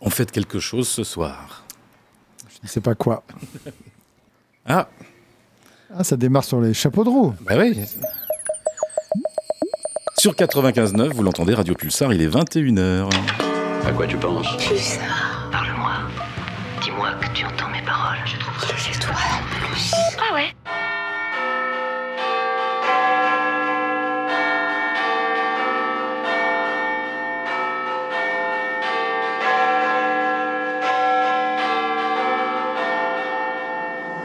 [0.00, 1.64] On fête quelque chose ce soir.
[2.50, 3.24] Je ne sais pas quoi.
[4.66, 4.88] ah
[5.96, 7.34] Ah, ça démarre sur les chapeaux de roue.
[7.40, 7.78] Bah oui.
[10.18, 13.08] Sur 95.9, vous l'entendez, Radio Pulsar, il est 21h.
[13.86, 14.46] À quoi tu penses?
[14.56, 15.17] Pulsar,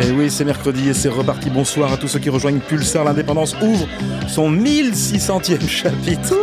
[0.00, 1.50] Et oui, c'est mercredi et c'est reparti.
[1.50, 3.04] Bonsoir à tous ceux qui rejoignent Pulsar.
[3.04, 3.86] L'indépendance ouvre
[4.28, 6.34] son 1600e chapitre.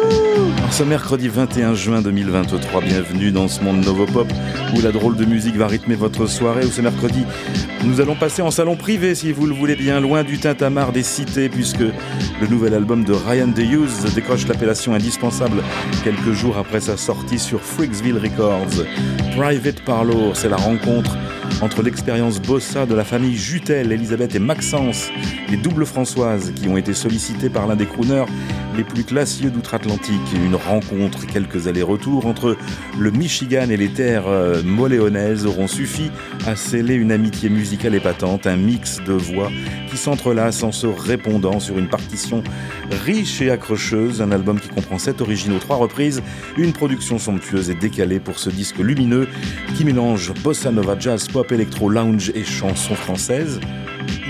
[0.66, 4.28] En ce mercredi 21 juin 2023, bienvenue dans ce monde Novopop
[4.76, 6.66] où la drôle de musique va rythmer votre soirée.
[6.66, 7.26] Où ce mercredi,
[7.84, 11.04] nous allons passer en salon privé si vous le voulez bien, loin du tintamarre des
[11.04, 15.62] cités, puisque le nouvel album de Ryan DeHughes décroche l'appellation indispensable
[16.04, 18.86] quelques jours après sa sortie sur Freaksville Records.
[19.36, 21.18] Private Parlour, c'est la rencontre
[21.62, 25.10] entre l'expérience bossa de la famille Jutel, Elisabeth et Maxence,
[25.50, 28.26] les doubles Françoises qui ont été sollicitées par l'un des crooners
[28.76, 30.22] les plus classieux d'outre-Atlantique.
[30.34, 32.58] Une rencontre, quelques allers-retours entre
[32.98, 36.10] le Michigan et les terres euh, moléonaises auront suffi
[36.48, 39.52] à sceller une amitié musicale épatante, un mix de voix
[39.90, 42.44] qui s'entrelacent en se répondant sur une partition
[43.06, 46.24] riche et accrocheuse, un album qui comprend sept originaux, trois reprises,
[46.58, 49.28] une production somptueuse et décalée pour ce disque lumineux
[49.76, 53.60] qui mélange bossa nova, jazz, pop, électro, lounge et chansons françaises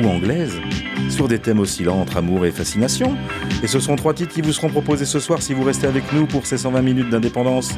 [0.01, 0.59] ou anglaises
[1.09, 3.15] sur des thèmes oscillants entre amour et fascination.
[3.63, 6.11] Et ce sont trois titres qui vous seront proposés ce soir si vous restez avec
[6.13, 7.71] nous pour ces 120 minutes d'indépendance.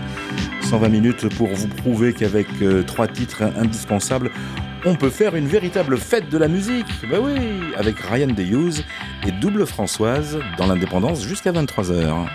[0.69, 4.31] 120 minutes pour vous prouver qu'avec euh, trois titres indispensables,
[4.85, 6.87] on peut faire une véritable fête de la musique.
[7.09, 7.33] Ben oui,
[7.77, 8.83] avec Ryan DeHughes
[9.25, 12.27] et Double Françoise dans l'indépendance jusqu'à 23h.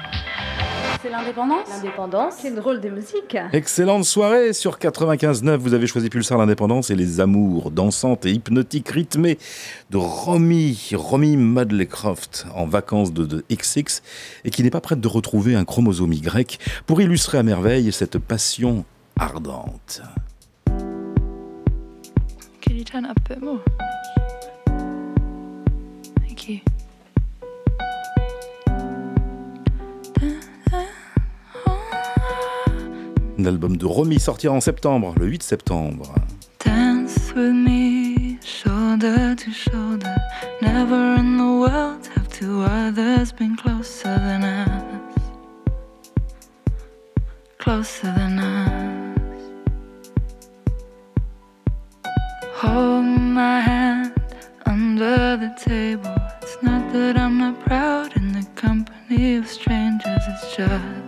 [1.01, 3.37] C'est l'indépendance L'indépendance C'est drôle de musique.
[3.53, 5.57] Excellente soirée sur 95.9.
[5.57, 9.39] Vous avez choisi Pulsar l'indépendance et les amours dansantes et hypnotiques rythmées
[9.91, 14.03] de Romy, Romy Madleycroft en vacances de, de XX
[14.45, 18.19] et qui n'est pas prête de retrouver un chromosome Y pour illustrer à merveille cette
[18.19, 18.85] passion
[19.17, 20.03] ardente.
[22.61, 23.61] Can you turn it up a bit more?
[33.41, 36.13] Un album de Romy sortira en septembre, le 8 septembre.
[36.65, 40.17] Dance with me, shoulder to shoulder.
[40.61, 44.83] Never in the world have two others been closer than us.
[47.59, 49.19] Closer than us.
[52.55, 54.13] Hold my hand
[54.67, 56.13] under the table.
[56.43, 61.08] It's not that I'm not proud in the company of strangers, it's just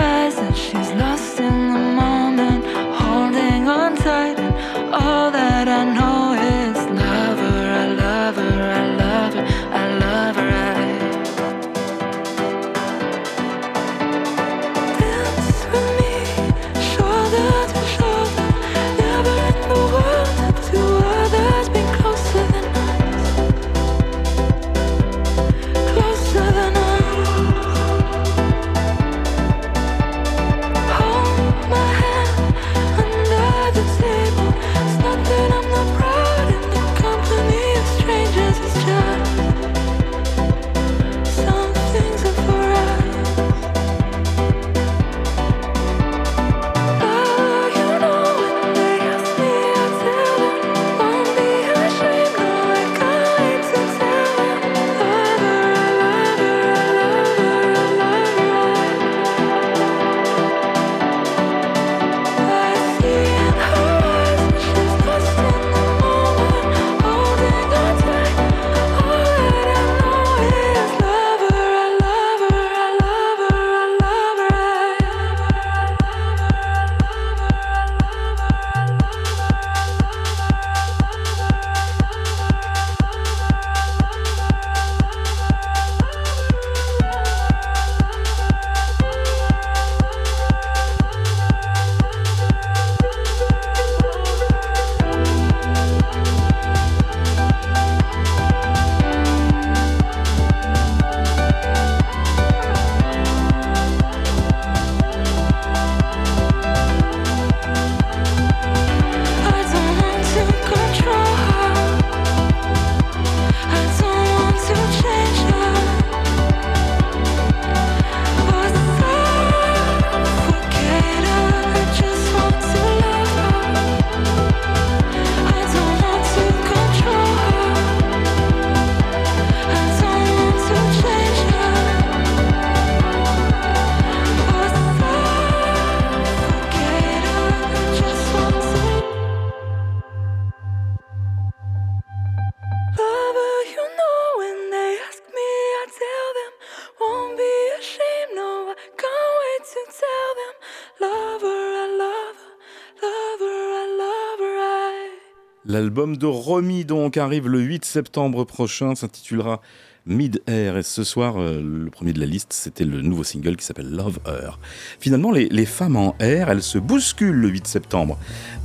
[155.91, 159.59] L'album de Romy donc arrive le 8 septembre prochain, s'intitulera
[160.05, 163.57] Mid Air et ce soir euh, le premier de la liste c'était le nouveau single
[163.57, 164.57] qui s'appelle Love Her.
[165.01, 168.17] Finalement les, les femmes en air elles se bousculent le 8 septembre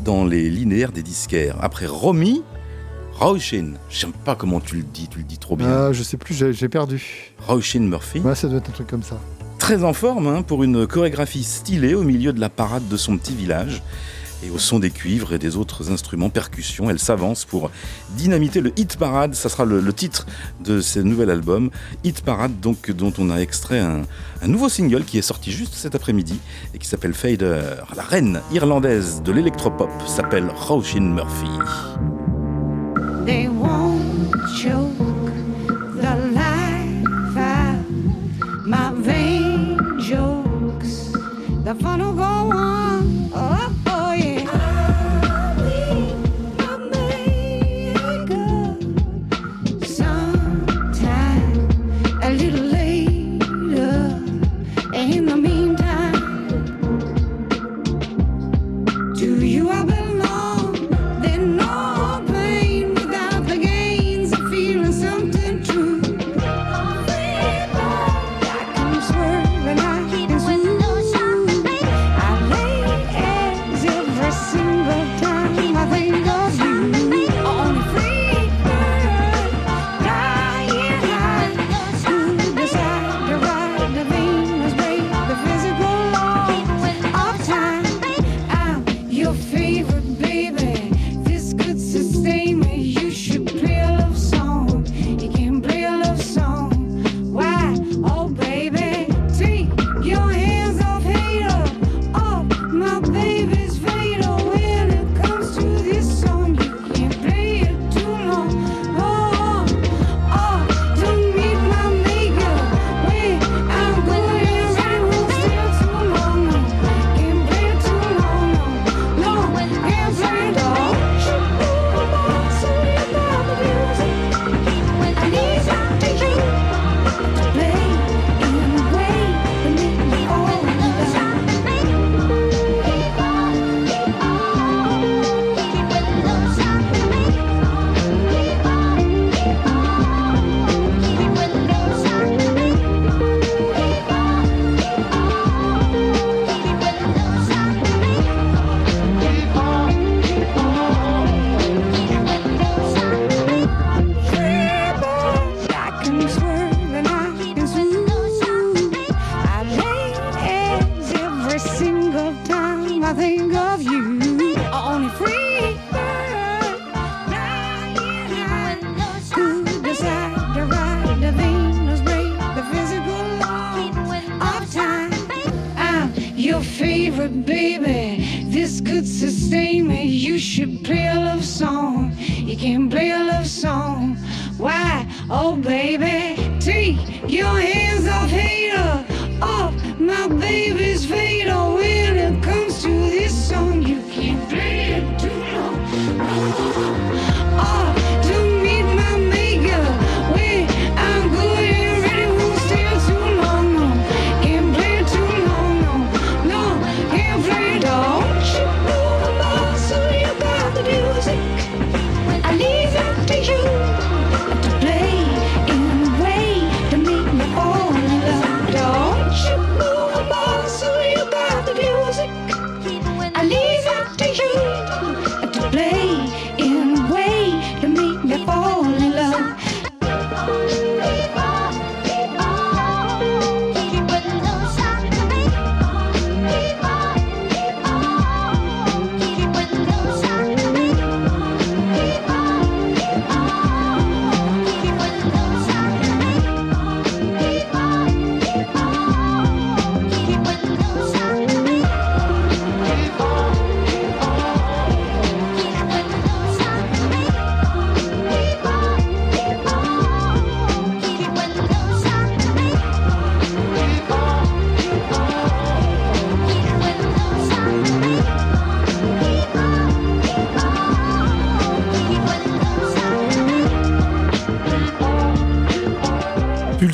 [0.05, 1.57] dans les linéaires des disquaires.
[1.63, 2.45] Après Romy,
[3.15, 5.67] Raushin, je sais pas comment tu le dis, tu le dis trop bien.
[5.69, 7.33] Ah, je sais plus, j'ai j'ai perdu.
[7.41, 8.21] Raushin Murphy.
[8.21, 9.19] Ouais, ça doit être un truc comme ça.
[9.59, 13.19] très en forme hein, pour une chorégraphie stylée au milieu de la parade de son
[13.19, 13.83] petit village.
[14.45, 17.71] Et au son des cuivres et des autres instruments percussions, elle s'avance pour
[18.11, 19.35] dynamiter le hit parade.
[19.35, 20.27] Ça sera le, titre
[20.63, 21.71] de ce nouvel album,
[22.05, 24.03] Hit Parade, donc dont on a extrait un,
[24.47, 26.39] nouveau single qui est sorti juste cet après-midi
[26.75, 27.61] et qui s'appelle Fader.
[27.97, 31.49] La reine irlandaise de l'électropop s'appelle Roisin Murphy.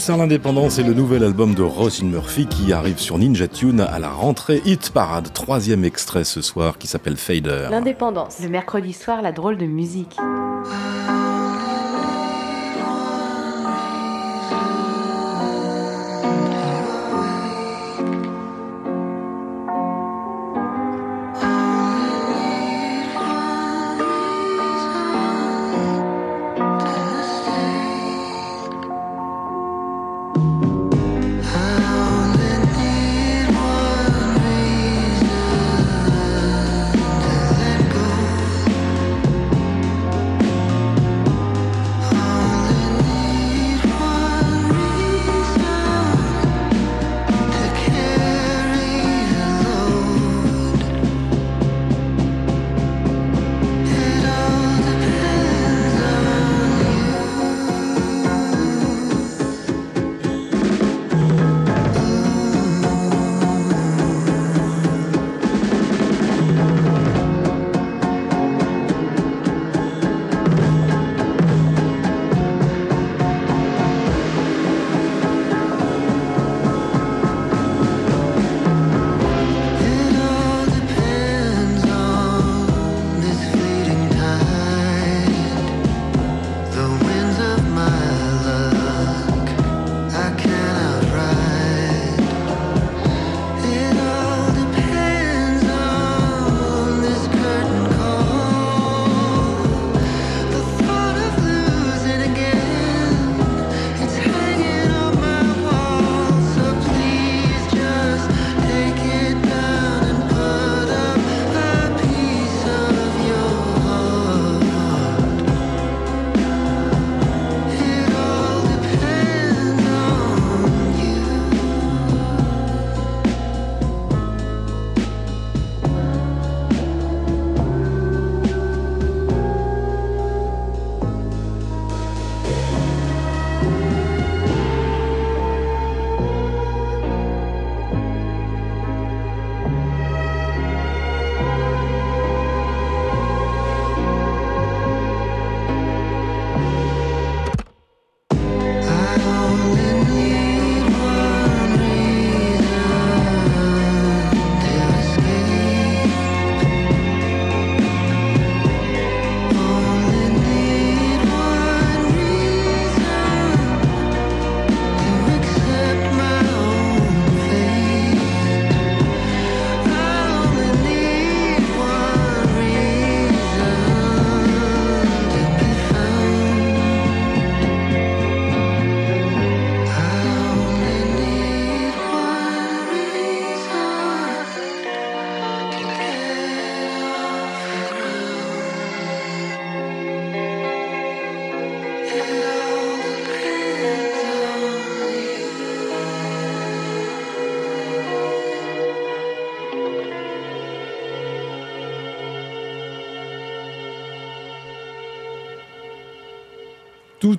[0.02, 4.00] Pulsar l'indépendance est le nouvel album de Rosin Murphy qui arrive sur Ninja Tune à
[4.00, 5.32] la rentrée Hit Parade.
[5.32, 7.68] Troisième extrait ce soir qui s'appelle Fader.
[7.70, 8.40] L'indépendance.
[8.42, 10.16] Le mercredi soir, la drôle de musique.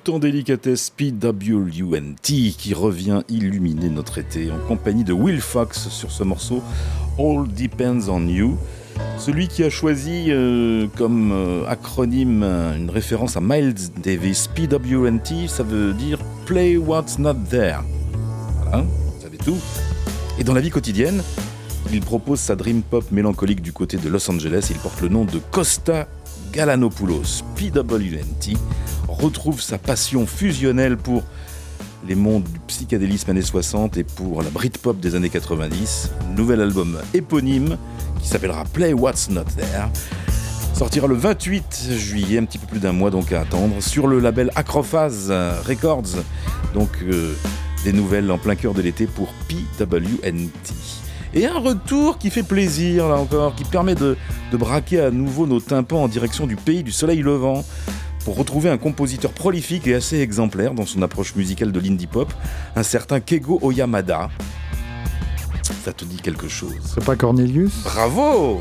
[0.08, 6.22] En délicatesse, PWNT qui revient illuminer notre été en compagnie de Will Fox sur ce
[6.22, 6.62] morceau
[7.18, 8.58] All Depends on You.
[9.18, 15.48] Celui qui a choisi euh, comme euh, acronyme euh, une référence à Miles Davis, PWNT,
[15.48, 17.80] ça veut dire Play What's Not There.
[18.62, 19.58] Voilà, vous savez tout.
[20.38, 21.22] Et dans la vie quotidienne,
[21.92, 24.66] il propose sa dream pop mélancolique du côté de Los Angeles.
[24.70, 26.08] Il porte le nom de Costa
[26.52, 28.58] Galanopoulos, PWNT
[29.14, 31.22] retrouve sa passion fusionnelle pour
[32.06, 36.10] les mondes du psychédélisme années 60 et pour la Britpop des années 90.
[36.36, 37.78] Nouvel album éponyme
[38.20, 39.88] qui s'appellera Play What's Not There.
[40.74, 44.18] Sortira le 28 juillet, un petit peu plus d'un mois donc à attendre, sur le
[44.18, 46.22] label Acrophase Records.
[46.74, 47.34] Donc euh,
[47.84, 50.50] des nouvelles en plein cœur de l'été pour PWNT.
[51.34, 54.16] Et un retour qui fait plaisir là encore, qui permet de,
[54.52, 57.64] de braquer à nouveau nos tympans en direction du pays du soleil levant
[58.24, 62.32] pour retrouver un compositeur prolifique et assez exemplaire dans son approche musicale de l'indie pop,
[62.74, 64.30] un certain Kego Oyamada.
[65.84, 66.74] Ça te dit quelque chose?
[66.94, 67.82] C'est pas Cornelius?
[67.84, 68.60] Bravo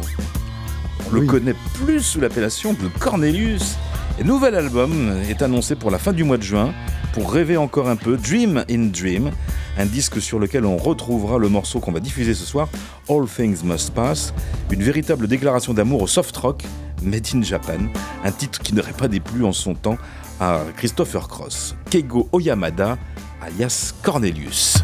[1.07, 3.75] On le connaît plus sous l'appellation de Cornelius.
[4.19, 6.73] Et nouvel album est annoncé pour la fin du mois de juin
[7.13, 9.31] pour rêver encore un peu, Dream in Dream,
[9.77, 12.69] un disque sur lequel on retrouvera le morceau qu'on va diffuser ce soir,
[13.07, 14.33] All Things Must Pass,
[14.71, 16.63] une véritable déclaration d'amour au soft rock,
[17.03, 17.79] Made in Japan,
[18.23, 19.97] un titre qui n'aurait pas déplu en son temps
[20.39, 21.75] à Christopher Cross.
[21.89, 22.97] Keigo Oyamada
[23.41, 24.83] alias Cornelius.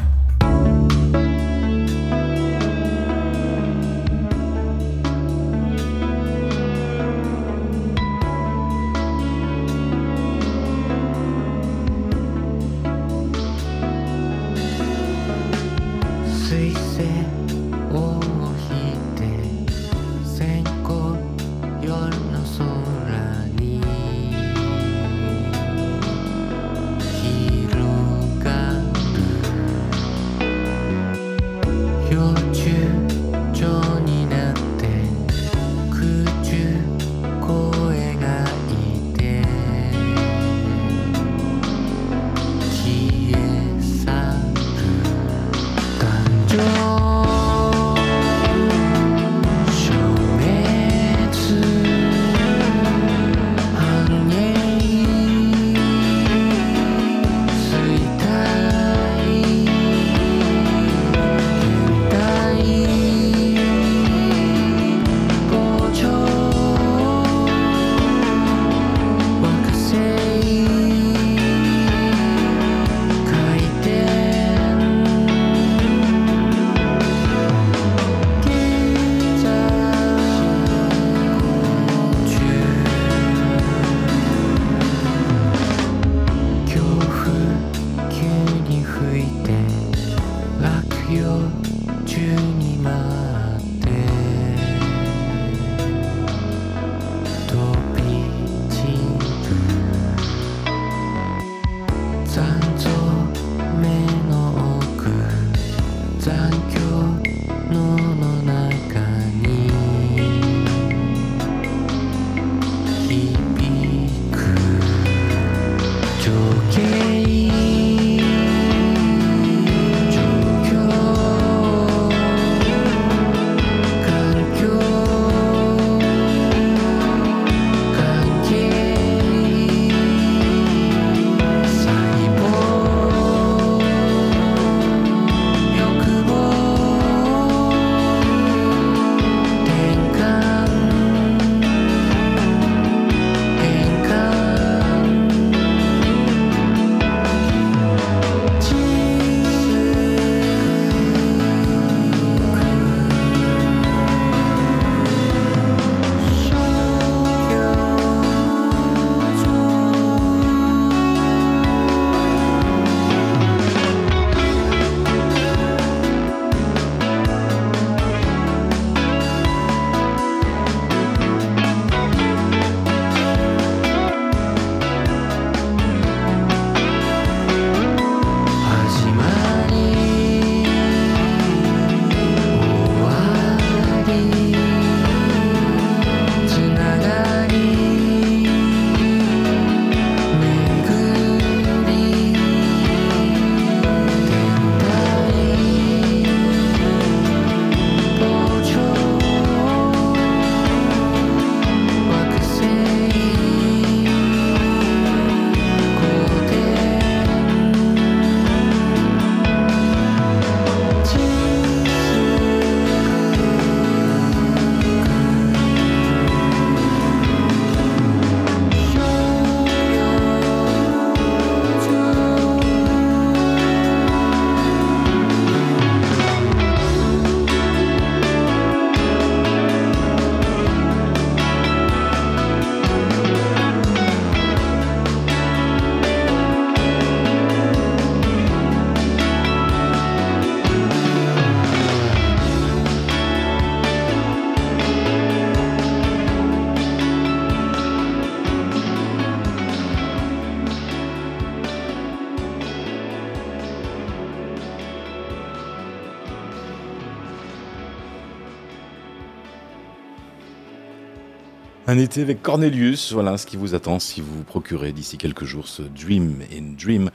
[261.90, 265.46] Un été avec Cornelius, voilà ce qui vous attend si vous vous procurez d'ici quelques
[265.46, 267.10] jours ce Dream in Dream,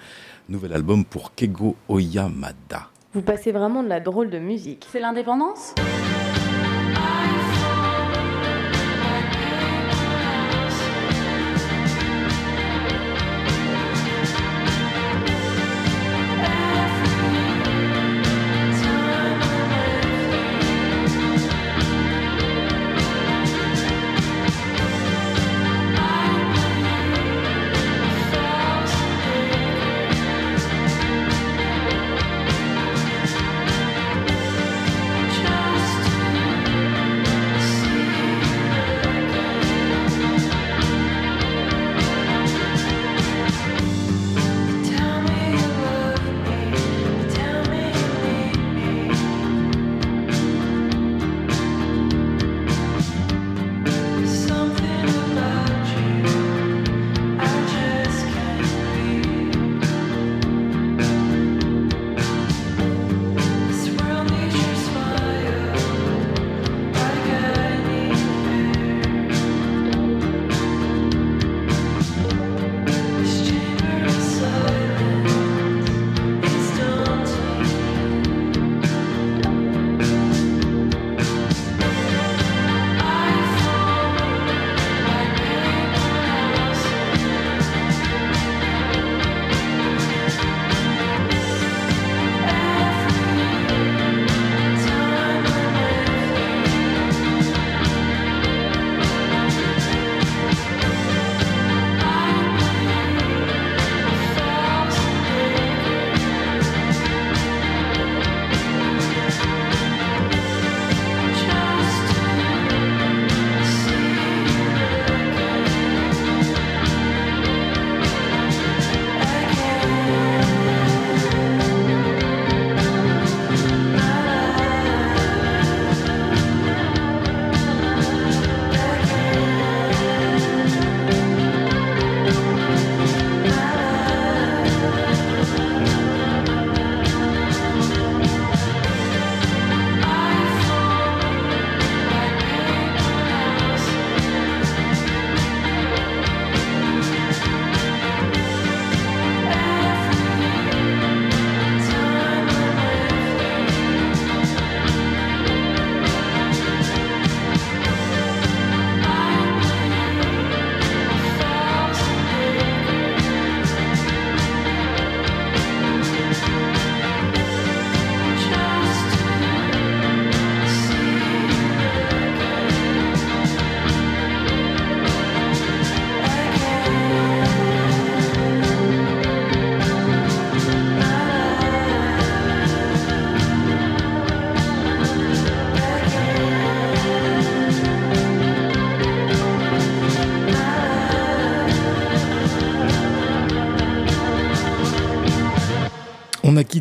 [0.48, 2.88] nouvel album pour Kego Oyamada.
[3.12, 4.84] Vous passez vraiment de la drôle de musique.
[4.90, 5.76] C'est l'indépendance?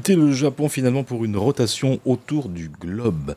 [0.03, 3.35] Quitter le Japon finalement pour une rotation autour du globe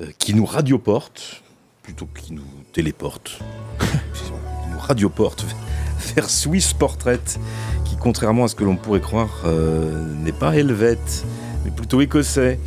[0.00, 1.44] euh, qui nous radioporte,
[1.84, 3.38] plutôt qu'il nous téléporte,
[4.72, 5.46] nous radioporte
[6.16, 7.20] vers Swiss Portrait,
[7.84, 11.24] qui contrairement à ce que l'on pourrait croire euh, n'est pas helvète,
[11.64, 12.58] mais plutôt écossais.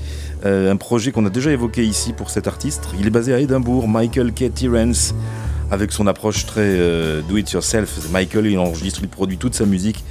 [0.46, 2.88] Euh, un projet qu'on a déjà évoqué ici pour cet artiste.
[2.98, 4.54] Il est basé à Édimbourg, Michael K.
[4.54, 5.14] Tyrens,
[5.70, 6.78] avec son approche très
[7.28, 8.10] do-it-yourself.
[8.10, 10.06] Michael, il enregistre, il produit toute sa musique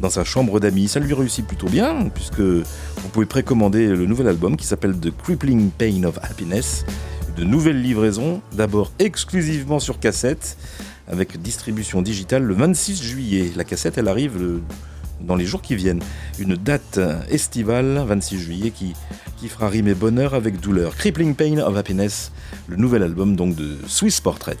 [0.00, 0.88] dans sa chambre d'amis.
[0.88, 5.10] Ça lui réussit plutôt bien, puisque vous pouvez précommander le nouvel album qui s'appelle The
[5.16, 6.84] Crippling Pain of Happiness.
[7.36, 10.56] De nouvelles livraisons, d'abord exclusivement sur cassette,
[11.08, 13.52] avec distribution digitale le 26 juillet.
[13.56, 14.60] La cassette, elle arrive
[15.20, 16.02] dans les jours qui viennent.
[16.38, 18.94] Une date estivale, 26 juillet, qui,
[19.36, 20.94] qui fera rimer bonheur avec douleur.
[20.96, 22.32] Crippling Pain of Happiness,
[22.68, 24.58] le nouvel album donc de Swiss Portrait.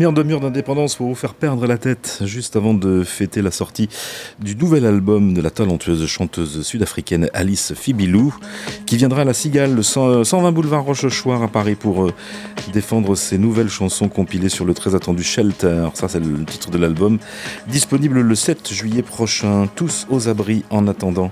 [0.00, 3.90] Première demi-heure d'indépendance pour vous faire perdre la tête juste avant de fêter la sortie
[4.38, 8.34] du nouvel album de la talentueuse chanteuse sud-africaine Alice Fibilou
[8.86, 12.14] qui viendra à la Cigale, le 120 boulevard Rochechouart à Paris pour euh,
[12.72, 15.88] défendre ses nouvelles chansons compilées sur le très attendu Shelter.
[15.92, 17.18] Ça, c'est le titre de l'album.
[17.68, 21.30] Disponible le 7 juillet prochain, tous aux abris en attendant,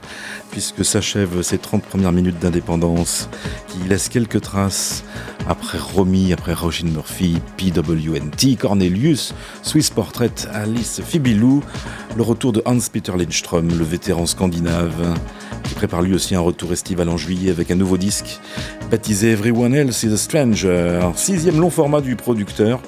[0.50, 3.31] puisque s'achèvent ces 30 premières minutes d'indépendance
[3.68, 5.04] qui laissent quelques traces
[5.48, 11.62] après Romy, après Roger Murphy, PWNT, Cornelius, Swiss Portrait, Alice Fibilou,
[12.16, 15.16] le retour de Hans-Peter Lindström, le vétéran scandinave,
[15.64, 18.40] qui prépare lui aussi un retour estival en juillet avec un nouveau disque
[18.90, 22.81] baptisé Everyone Else is a Stranger, sixième long format du producteur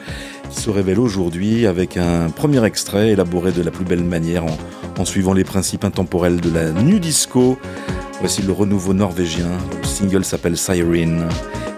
[0.50, 4.44] qui se révèle aujourd'hui avec un premier extrait élaboré de la plus belle manière
[4.98, 7.58] en, suivant les principes intemporels de la nu disco.
[8.20, 9.48] Voici le renouveau norvégien,
[9.80, 11.26] le single s'appelle Siren.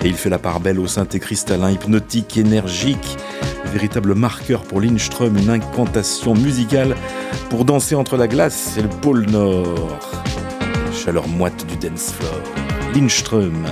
[0.03, 3.17] Et il fait la part belle au synthé cristallin, hypnotique, énergique,
[3.73, 6.95] véritable marqueur pour Lindström, une incantation musicale
[7.49, 9.99] pour danser entre la glace et le pôle Nord.
[10.93, 12.41] Chaleur moite du dance floor.
[12.95, 13.67] Lindström.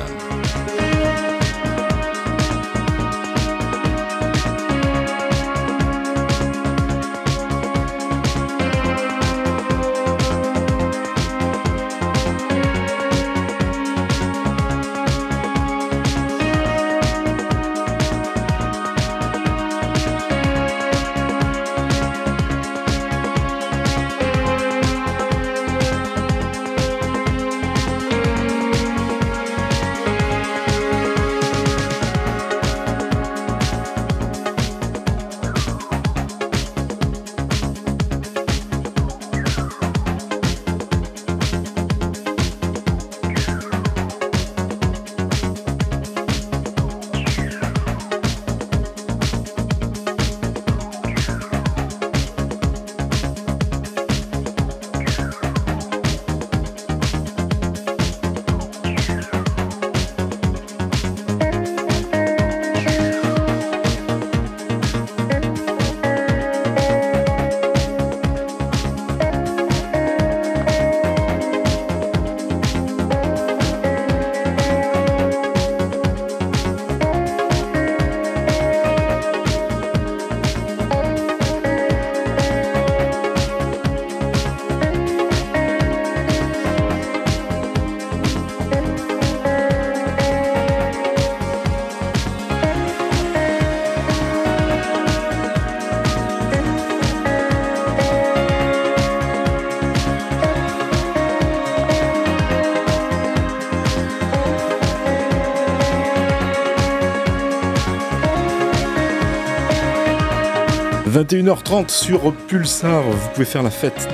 [111.11, 114.09] 21h30 sur Pulsar, vous pouvez faire la fête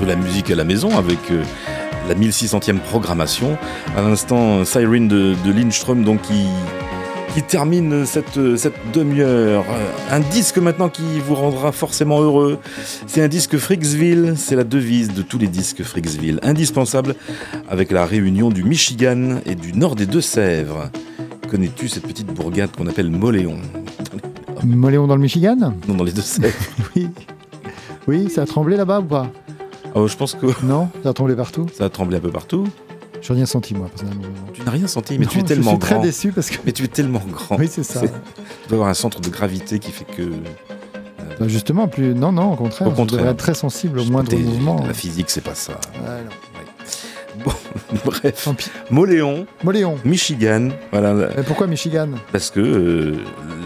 [0.00, 1.42] de la musique à la maison avec euh,
[2.08, 3.58] la 1600e programmation.
[3.94, 8.38] À l'instant, Siren de, Lindström, donc qui, termine cette,
[8.94, 9.64] demi-heure.
[10.10, 12.58] Un disque maintenant qui vous rendra forcément heureux.
[13.06, 16.40] C'est un disque Fricksville, c'est la devise de tous les disques Fricksville.
[16.42, 17.14] Indispensable
[17.68, 20.90] avec la réunion du Michigan et du nord des Deux-Sèvres.
[21.50, 23.58] Connais-tu cette petite bourgade qu'on appelle Moléon?
[24.64, 25.56] Moléon dans le Michigan
[25.88, 26.54] Non, dans les Deux-Sèvres.
[26.96, 27.08] oui.
[28.08, 29.30] Oui, ça a tremblé là-bas ou pas?
[29.94, 30.46] Oh, je pense que.
[30.64, 31.66] Non, ça a tremblé partout.
[31.74, 32.66] Ça a tremblé un peu partout.
[33.22, 34.22] Je n'ai rien senti, moi, personnellement.
[34.54, 35.98] Tu n'as rien senti, mais Non, tu es tellement Je suis grand.
[35.98, 36.56] très déçu parce que.
[36.64, 37.58] Mais tu es tellement grand.
[37.58, 38.00] Oui, c'est ça.
[38.00, 38.06] Tu
[38.68, 40.30] dois avoir un centre de gravité qui fait que.
[41.38, 42.14] Bah, justement, plus.
[42.14, 42.88] Non, non, au contraire.
[42.88, 43.18] Au contraire.
[43.18, 44.84] devrais être très sensible au moindre mouvement.
[44.86, 45.80] La physique, c'est pas ça.
[45.94, 47.44] Non.
[47.44, 47.52] Bon,
[48.04, 48.44] bref.
[48.44, 48.70] Tant pis.
[48.90, 49.98] Moléon, Moléon.
[50.04, 51.14] Michigan, voilà.
[51.36, 52.08] Mais pourquoi Michigan?
[52.32, 53.16] Parce que euh,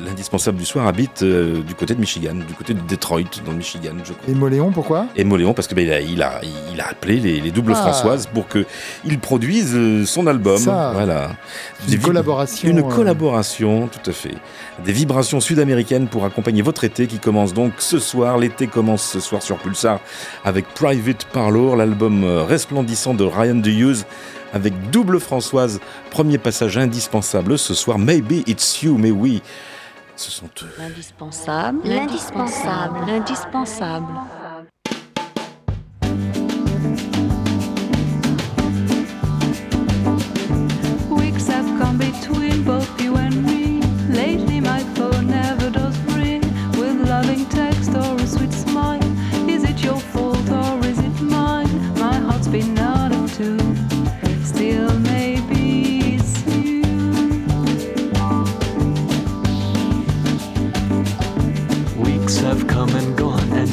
[0.06, 3.58] l'indispensable du soir habite euh, du côté de Michigan, du côté de Detroit, dans le
[3.58, 4.28] Michigan, je crois.
[4.28, 5.06] Et Moléon, pourquoi?
[5.16, 6.40] Et Moléon, parce que ben, il, a, il, a,
[6.72, 7.80] il a appelé les, les doubles Ah.
[7.82, 10.58] Françoises pour qu'ils produisent euh, son album.
[10.58, 10.90] Ça.
[10.94, 11.30] Voilà.
[11.86, 14.34] Une Des collaboration, Une collaboration, tout à fait.
[14.84, 18.38] Des vibrations sud-américaines pour accompagner votre été qui commence donc ce soir.
[18.38, 20.00] L'été commence ce soir sur Pulsar
[20.44, 23.93] avec Private Parlour, l'album resplendissant de Ryan DeHughes
[24.52, 25.80] avec double Françoise.
[26.10, 27.98] Premier passage indispensable ce soir.
[27.98, 29.42] Maybe it's you, mais oui,
[30.16, 30.68] ce sont eux.
[30.78, 32.98] L'indispensable, L'indispensable.
[33.06, 34.06] l'indispensable.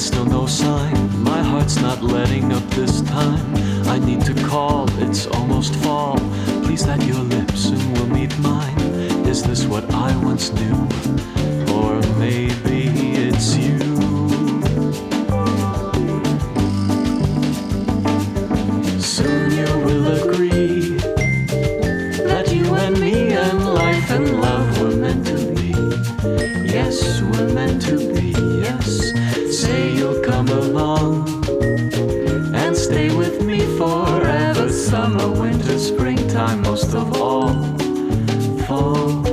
[0.01, 1.23] Still no sign.
[1.23, 3.55] My heart's not letting up this time.
[3.87, 6.17] I need to call, it's almost fall.
[6.63, 8.79] Please let your lips soon will meet mine.
[9.27, 10.75] Is this what I once knew?
[11.75, 12.87] Or maybe
[13.27, 13.90] it's you.
[36.41, 37.54] Springtime, most of all,
[38.65, 39.25] fall.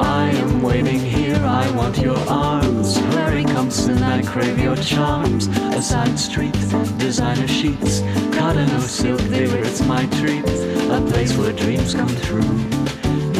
[0.00, 1.36] I am waiting here.
[1.36, 2.98] I want your arms.
[3.14, 4.02] Hurry, come soon.
[4.02, 5.46] I crave your charms.
[5.46, 6.52] A side street,
[6.98, 8.00] designer sheets,
[8.36, 10.44] cotton or silk, dear, it's my treat.
[10.90, 12.56] A place where dreams come true.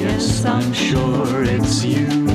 [0.00, 2.25] Yes, I'm sure it's you.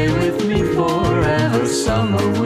[0.00, 1.66] Stay with me forever.
[1.66, 2.39] Summer,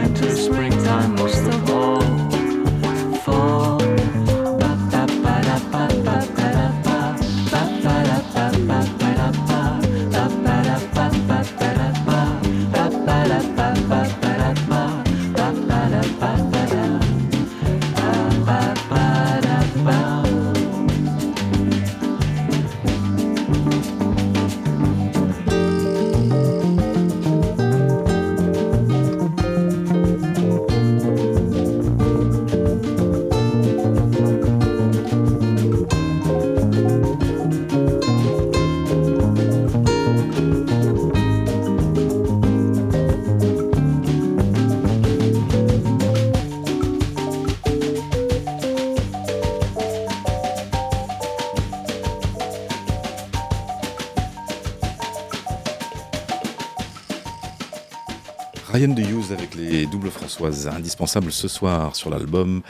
[58.75, 62.61] Ryan de Hughes avec les doubles Françoises, indispensable ce soir sur l'album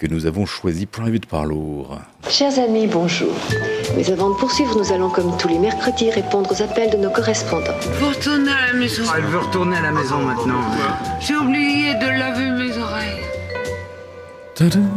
[0.00, 2.00] que nous avons choisi Private Parlour.
[2.28, 3.32] Chers amis, bonjour.
[3.96, 7.10] Mais avant de poursuivre, nous allons comme tous les mercredis répondre aux appels de nos
[7.10, 7.78] correspondants.
[8.00, 9.04] Vous retournez à la maison.
[9.16, 10.60] Elle veut retourner à la maison maintenant.
[11.20, 13.22] J'ai oublié de laver mes oreilles.
[14.56, 14.90] Tadam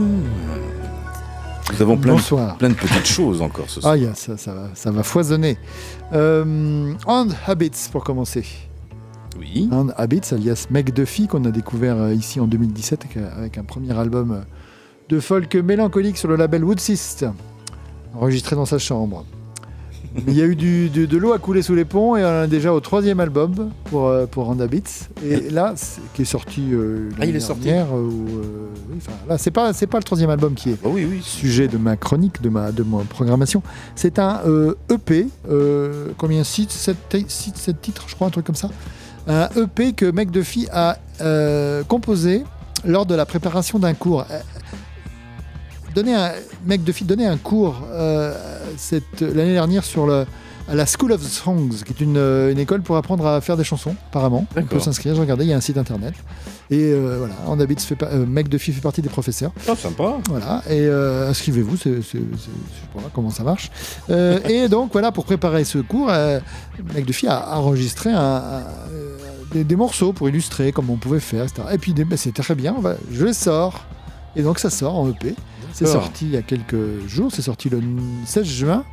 [1.72, 2.16] Nous avons plein.
[2.16, 3.94] De, plein de petites choses encore ce soir.
[3.94, 5.56] Ah, yeah, ça, ça, va, ça va foisonner.
[6.14, 8.44] Euh, And Habits pour commencer.
[9.56, 9.70] Oui.
[9.72, 13.58] And Habits, alias Meg Duffy, qu'on a découvert euh, ici en 2017 avec, euh, avec
[13.58, 14.40] un premier album euh,
[15.10, 17.26] de folk mélancolique sur le label Woodsist,
[18.16, 19.26] enregistré dans sa chambre.
[20.28, 22.44] Il y a eu du, du- de l'eau à couler sous les ponts et on
[22.44, 25.06] est déjà au troisième album pour, pour And Habits.
[25.24, 25.76] Et là,
[26.14, 27.70] qui est sorti euh, Ah, il est sorti.
[27.70, 28.26] euh, ou,
[28.90, 28.98] oui,
[29.30, 31.20] là, c'est pas, c'est pas le troisième album qui est Ah oui, oui.
[31.22, 33.62] sujet de ma chronique, de ma, de ma programmation.
[33.96, 36.98] C'est un euh, EP, euh, combien 6, 7,
[37.82, 38.70] titres, je crois, un truc comme ça.
[39.28, 42.44] Un EP que Mec Duffy a euh, composé
[42.86, 44.26] lors de la préparation d'un cours.
[44.32, 44.40] Euh,
[45.96, 46.32] Donner un,
[46.66, 48.34] Mec Duffy donnait un cours euh,
[48.78, 50.26] cette- l'année dernière sur le,
[50.70, 53.58] à la School of Songs, qui est une, euh, une école pour apprendre à faire
[53.58, 54.46] des chansons, apparemment.
[54.56, 56.14] On peut s'inscrire, je regardais, il y a un site internet.
[56.70, 59.52] Et euh, voilà, en habit, fait, euh, Mec Duffy fait partie des professeurs.
[59.70, 60.18] Ah, sympa.
[60.28, 62.20] Voilà, et euh, inscrivez-vous, je sais
[62.94, 63.72] pas comment ça marche.
[64.10, 66.40] Et donc voilà, pour préparer ce cours, euh,
[66.94, 68.64] McDuffie a enregistré un- un-
[69.54, 71.62] des, des morceaux pour illustrer comment on pouvait faire, etc.
[71.72, 73.86] Et puis bah, c'est très bien, va- je les sors.
[74.36, 75.36] Et donc ça sort en EP.
[75.74, 77.82] C'est sorti il y a quelques jours, c'est sorti le
[78.26, 78.84] 16 juin.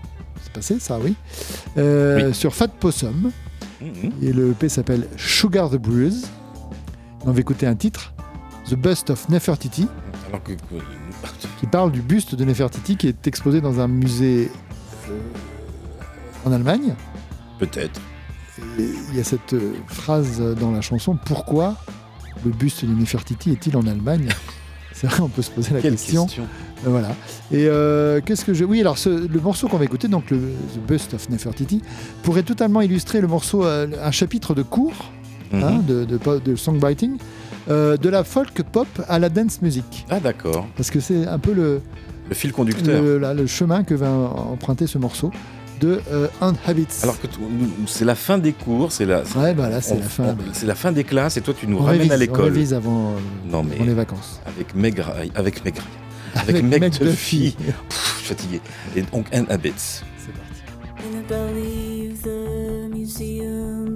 [0.44, 1.14] C'est passé ça, oui.
[1.76, 3.32] Euh, Sur Fat Possum.
[3.80, 4.12] Mhm.
[4.22, 6.26] Et le EP s'appelle Sugar the Bruise.
[7.26, 8.12] On va écouter un titre,
[8.68, 9.86] The Bust of Nefertiti
[10.28, 10.52] Alors que.
[11.60, 14.50] qui parle du buste de Nefertiti qui est exposé dans un musée
[15.10, 15.18] euh,
[16.44, 16.94] en Allemagne.
[17.58, 18.00] Peut-être.
[18.78, 21.76] Il y a cette euh, phrase dans la chanson Pourquoi
[22.44, 24.28] le buste de Nefertiti est-il en Allemagne?
[24.92, 26.26] C'est vrai, on peut se poser la Quelle question.
[26.26, 26.44] question.
[26.86, 27.08] Euh, Voilà.
[27.50, 28.64] Et euh, qu'est-ce que je.
[28.64, 31.82] Oui, alors ce- le morceau qu'on va écouter, donc le The Bust of Nefertiti,
[32.22, 34.92] pourrait totalement illustrer le morceau, euh, un chapitre de cours
[35.62, 35.84] hein, Mhm.
[35.86, 37.18] de, de, de songwriting,
[37.70, 40.06] euh, de la folk pop à la dance music.
[40.10, 40.66] Ah, d'accord.
[40.76, 41.80] Parce que c'est un peu le,
[42.28, 43.02] Le fil conducteur.
[43.02, 45.30] le, là, le chemin que va emprunter ce morceau
[45.80, 46.28] de euh,
[46.66, 46.86] Habits.
[47.02, 47.26] Alors que
[47.86, 50.24] c'est la fin des cours, c'est la, c'est- Ouais, bah là, c'est on- la fin.
[50.24, 52.18] on- c'est la fin des classes et toi tu nous on ramènes révise, à on
[52.18, 52.44] l'école.
[52.44, 54.40] révise avant, euh, Non mais avant les vacances.
[54.46, 55.82] avec Meg, Ry- avec Meg, Ry-
[56.48, 56.92] avec, Avec.
[56.98, 57.56] Pff, je suis
[58.22, 58.60] fatigué.
[58.96, 60.02] Et donc Anne Habits.
[61.06, 61.22] In a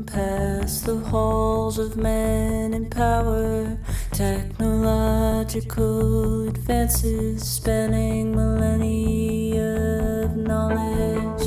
[0.04, 3.78] past the halls of men in power,
[4.12, 11.46] technological advances spanning millennia of knowledge.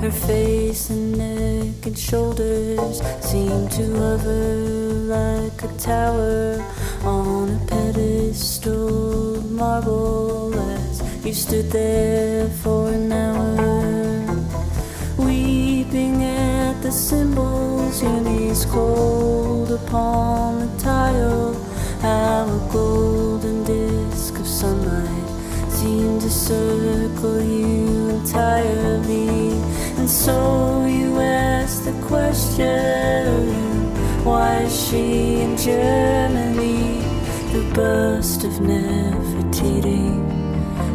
[0.00, 4.54] Her face and neck and shoulders seem to hover
[5.14, 6.64] like a tower
[7.04, 14.46] on a pedestal of marble as you stood there for an hour
[15.18, 21.54] weeping at the symbols your knees cold upon the tile
[22.02, 25.28] how a golden disk of sunlight
[25.70, 29.50] seemed to circle you entirely
[29.98, 33.54] and so you asked the question
[34.24, 37.00] why is she in Germany
[37.52, 40.04] the bust of Nefertiti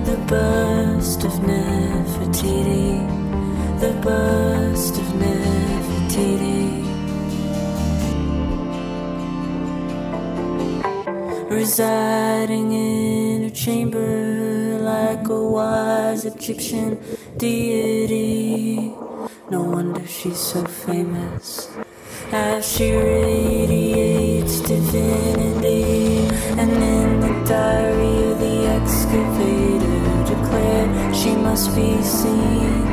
[0.05, 3.21] the bust of Nefertiti
[3.79, 6.80] the bust of Nefertiti.
[11.51, 16.97] Residing in her chamber like a wise Egyptian
[17.35, 18.95] deity.
[19.49, 21.69] No wonder she's so famous.
[22.31, 29.99] As she radiates divinity, and in the diary of the excavator
[30.33, 32.85] declared she must be seen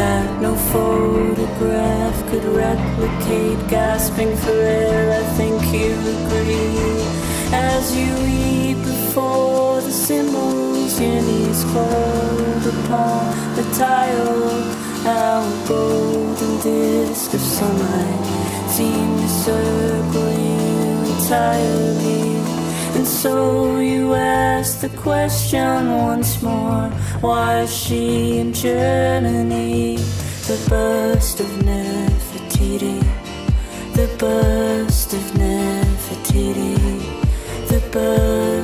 [0.00, 3.68] that no photograph could replicate.
[3.68, 7.31] Gasping for air, I think you agree.
[7.52, 17.34] As you weep before the symbols, your knees cold upon the tile, Our golden disc
[17.34, 22.32] of sunlight seemed to circle you entirely.
[22.96, 26.88] And so you ask the question once more
[27.20, 29.96] Why is she in Germany?
[30.46, 33.00] The bust of Nefertiti
[33.94, 36.91] The bust of Nefertiti
[37.92, 38.62] The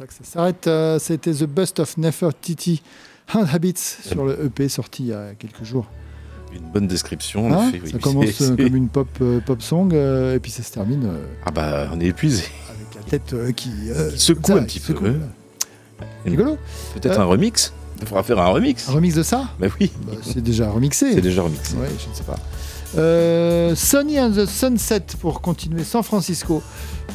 [0.00, 0.66] ça que ça s'arrête.
[0.66, 2.82] Euh, C'était The Bust of Nefertiti
[3.34, 5.86] Hand Habits sur le EP sorti il y a quelques jours.
[6.52, 7.80] Une bonne description, en oui.
[7.92, 11.08] ça commence euh, comme une pop, euh, pop song et puis ça se termine
[11.46, 12.44] Ah bah, on est épuisé.
[12.70, 14.94] avec la tête qui euh, Secoue ça, un petit qui peu.
[14.94, 15.06] secoue.
[15.06, 16.06] hein.
[16.24, 16.56] Rigolo.
[16.94, 18.88] Peut-être un remix Il faudra faire un remix.
[18.88, 21.12] Un remix de ça Bah oui, Bah, C'est déjà remixé.
[21.14, 21.76] c'est déjà remixé.
[21.76, 22.38] Ouais, je ne sais pas.
[22.96, 26.62] Euh, Sonny and the Sunset pour continuer San Francisco.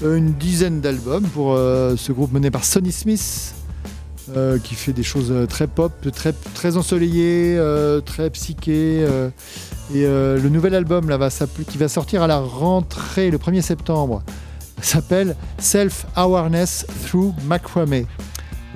[0.04, 3.54] Euh, une dizaine d'albums pour euh, ce groupe mené par Sonny Smith.
[4.64, 7.60] qui fait des choses très pop, très, très ensoleillées,
[8.06, 9.06] très psyché.
[9.08, 9.30] euh,
[9.94, 11.30] et le nouvel album là,
[11.70, 14.24] qui va sortir à la rentrée le 1er septembre
[14.82, 18.06] s'appelle Self-Awareness Through Macramé.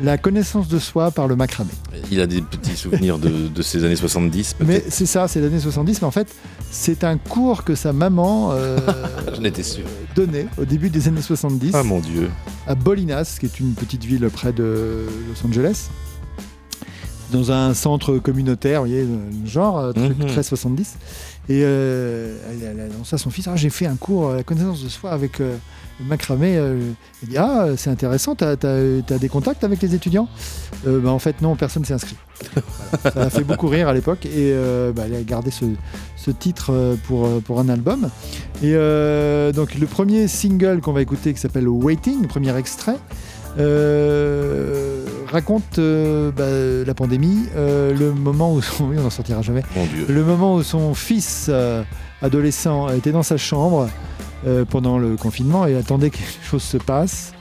[0.01, 1.71] La connaissance de soi par le macramé.
[2.09, 5.59] Il a des petits souvenirs de, de ces années 70, Mais c'est ça, c'est l'année
[5.59, 6.27] 70, mais en fait,
[6.71, 8.77] c'est un cours que sa maman euh,
[9.63, 9.83] sûr.
[10.15, 12.29] donnait au début des années 70 Ah mon dieu.
[12.65, 15.89] à Bolinas, qui est une petite ville près de Los Angeles,
[17.33, 19.05] dans un centre communautaire, vous voyez,
[19.45, 20.27] genre, truc Mhm.
[20.27, 20.95] très 70.
[21.49, 24.83] Et euh, elle, elle à son fils, ah, j'ai fait un cours à la connaissance
[24.83, 25.57] de soi avec euh,
[25.99, 26.57] macramé.
[26.57, 26.79] euh.
[27.23, 30.29] Il dit, ah, c'est intéressant, t'as as, des contacts avec les étudiants?
[30.85, 32.17] Euh, bah, En fait, non, personne s'est inscrit.
[33.01, 35.65] Ça a fait beaucoup rire à l'époque et euh, bah, elle a gardé ce,
[36.15, 38.11] ce titre pour, pour un album.
[38.61, 38.73] Et
[39.53, 42.97] donc le premier single qu'on va écouter qui s'appelle Waiting, premier extrait,
[43.57, 48.85] euh, raconte euh, bah, la pandémie, euh, le moment où son...
[48.89, 49.63] Oui, on n'en sortira jamais.
[49.75, 50.05] Mon dieu.
[50.07, 51.49] Le moment où son fils
[52.21, 53.89] adolescent était dans sa chambre
[54.69, 57.33] pendant le confinement et attendait que les choses se passent.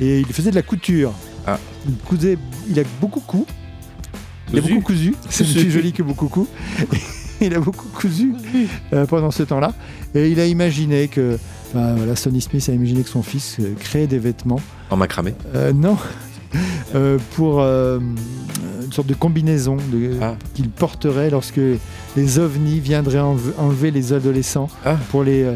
[0.00, 1.12] Et il faisait de la couture.
[1.46, 1.58] Ah.
[1.86, 2.38] Il, cousait,
[2.68, 3.46] il a beaucoup cou.
[4.52, 4.74] Il a Cousu.
[4.74, 5.14] beaucoup cousu.
[5.30, 6.46] C'est plus joli que beaucoup cou.
[7.40, 8.34] il a beaucoup cousu
[9.08, 9.72] pendant ce temps-là.
[10.14, 11.38] Et il a imaginé que.
[11.74, 14.60] Enfin, voilà, Sonny Smith a imaginé que son fils euh, créait des vêtements.
[14.90, 15.34] En macramé.
[15.54, 15.96] Euh, non.
[16.94, 17.98] Euh, pour euh,
[18.84, 19.78] une sorte de combinaison
[20.20, 20.34] Ah.
[20.52, 21.58] qu'il porterait lorsque
[22.14, 23.20] les ovnis viendraient
[23.56, 24.98] enlever les adolescents Ah.
[25.10, 25.46] pour les,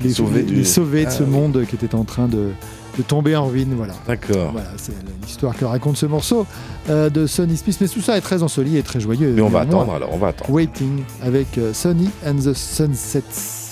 [0.00, 1.30] les, Sauver les- du- les sauver de Ah, ce oui.
[1.30, 2.50] monde qui était en train de,
[2.96, 3.74] de tomber en ruine.
[3.76, 3.94] Voilà.
[4.06, 4.52] D'accord.
[4.52, 4.92] Voilà, c'est
[5.24, 6.46] l'histoire que raconte ce morceau
[6.88, 7.76] euh, de Sonny Smith.
[7.80, 9.32] Mais tout ça est très ensoli et très joyeux.
[9.34, 10.52] Mais on va attendre alors, on va attendre.
[10.52, 13.63] Waiting avec euh, Sonny and the Sunsets.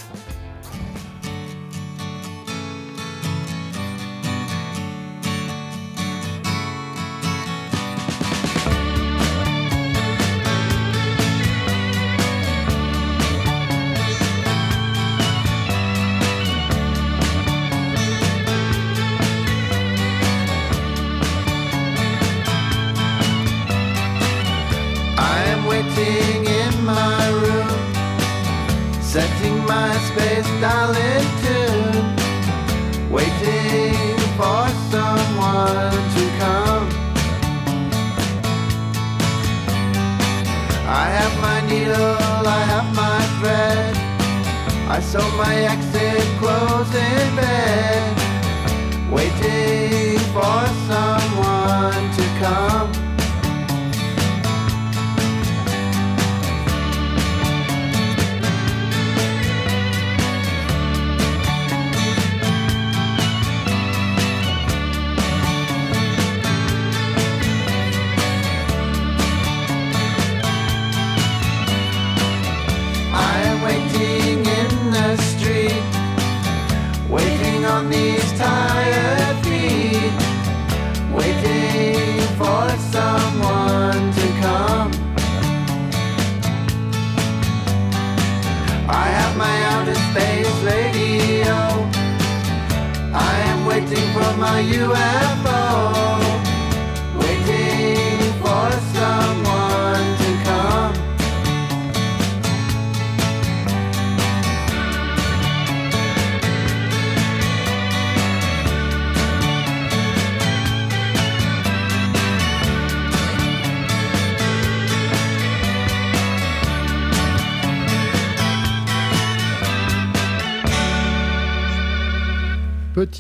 [45.13, 48.22] I sew my exit clothes in bed,
[94.63, 95.42] for my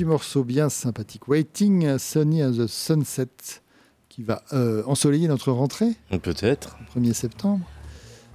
[0.03, 1.29] Petit morceau bien sympathique.
[1.29, 3.29] Waiting, Sunny and the Sunset,
[4.09, 6.77] qui va euh, ensoleiller notre rentrée, Peut-être.
[6.97, 7.65] le 1er septembre.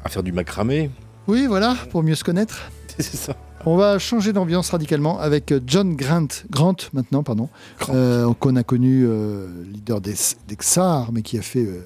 [0.06, 0.90] À faire du macramé.
[1.28, 2.72] Oui, voilà, pour mieux se connaître.
[3.00, 3.36] C'est ça.
[3.66, 7.50] On va changer d'ambiance radicalement avec euh, John Grant, Grant maintenant, pardon,
[7.90, 10.16] euh, qu'on a connu euh, leader des,
[10.48, 11.86] des Xar, mais qui a fait euh,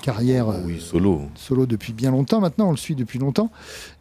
[0.00, 1.22] carrière Oui, solo.
[1.34, 3.50] solo depuis bien longtemps maintenant, on le suit depuis longtemps.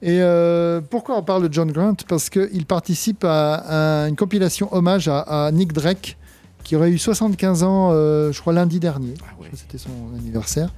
[0.02, 1.96] Et euh, pourquoi on parle de John Grant?
[2.08, 6.18] Parce qu'il participe à, à une compilation hommage à, à Nick Drake,
[6.64, 9.14] qui aurait eu 75 ans, euh, je crois, lundi dernier.
[9.24, 10.74] Ah C'était son anniversaire.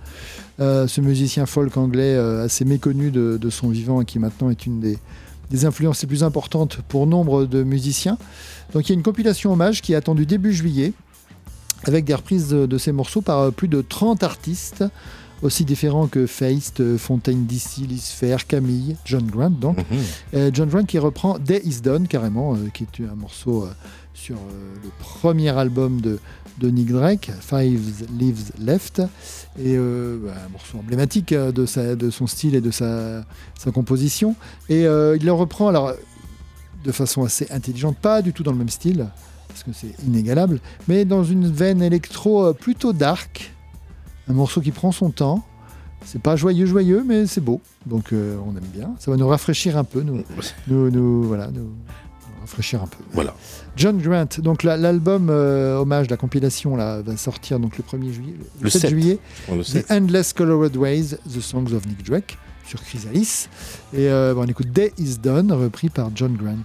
[0.60, 4.50] Euh, ce musicien folk anglais euh, assez méconnu de, de son vivant et qui maintenant
[4.50, 4.98] est une des,
[5.50, 8.18] des influences les plus importantes pour nombre de musiciens.
[8.74, 10.94] Donc il y a une compilation hommage qui est attendue début juillet
[11.86, 14.84] avec des reprises de, ces morceaux par euh, plus de 30 artistes
[15.42, 19.78] aussi différents que Feist, euh, Fontaine DC, Liz Phair, Camille, John Grant donc.
[19.78, 19.86] Mhm.
[20.34, 23.68] Euh, John Grant qui reprend Day Is Done carrément, qui est un morceau
[24.14, 26.20] sur le premier album de,
[26.60, 29.00] de Nick Drake, Five Leaves Left,
[29.58, 33.26] et euh, bah, un morceau emblématique de, sa, de son style et de sa,
[33.58, 34.36] sa composition.
[34.68, 35.94] Et euh, il le reprend alors
[36.84, 39.08] de façon assez intelligente, pas du tout dans le même style,
[39.64, 43.52] parce que c'est inégalable, mais dans une veine électro euh, plutôt dark,
[44.30, 45.44] un morceau qui prend son temps.
[46.06, 47.60] C'est pas joyeux, joyeux, mais c'est beau.
[47.86, 48.96] Donc euh, on aime bien.
[49.00, 50.24] Ça va nous rafraîchir un peu, nous,
[50.68, 51.70] nous, nous- voilà, nous,
[52.42, 53.04] rafraîchir un peu.
[53.12, 53.36] Voilà.
[53.76, 54.30] John Grant.
[54.42, 58.64] Donc la- l'album euh, hommage, la compilation là, va sortir donc le 1er juillet, le,
[58.64, 58.90] Le 7, 7.
[58.92, 59.20] juillet.
[59.52, 59.92] Oh, le The 7.
[59.92, 63.50] Endless Colored Ways, The Songs of Nick Drake sur Chrysalis.
[63.94, 66.56] Et euh, bon, on écoute Day Is Done, repris par John Grant.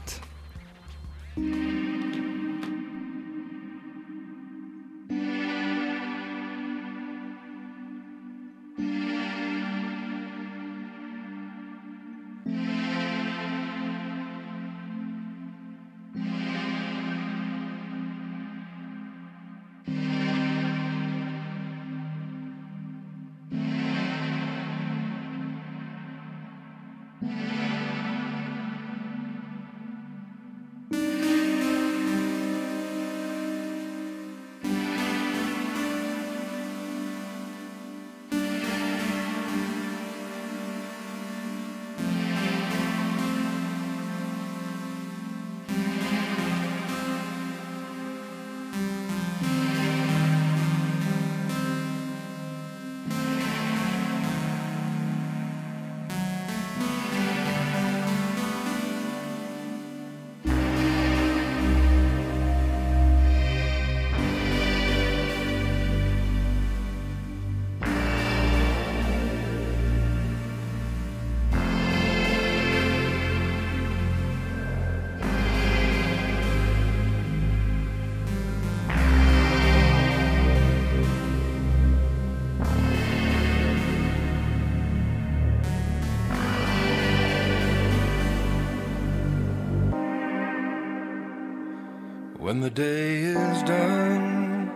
[92.44, 94.70] When the day is done,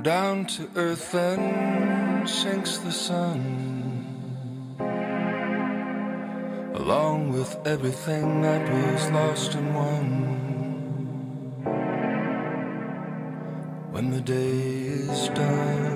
[0.00, 3.42] down to earth then sinks the sun,
[6.74, 10.06] along with everything that was lost and won.
[13.90, 14.56] When the day
[15.04, 15.89] is done,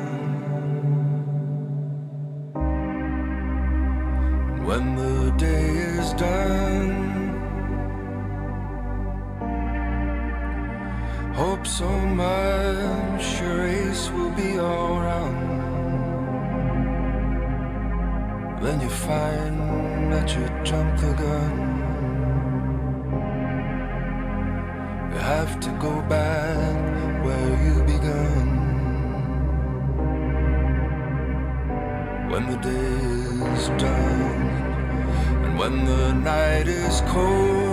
[11.78, 15.38] so much your race will be all round.
[18.62, 21.52] Then you find that you jumped the gun.
[25.12, 28.46] You have to go back where you begun.
[32.30, 34.46] When the day is done,
[35.44, 37.63] and when the night is cold.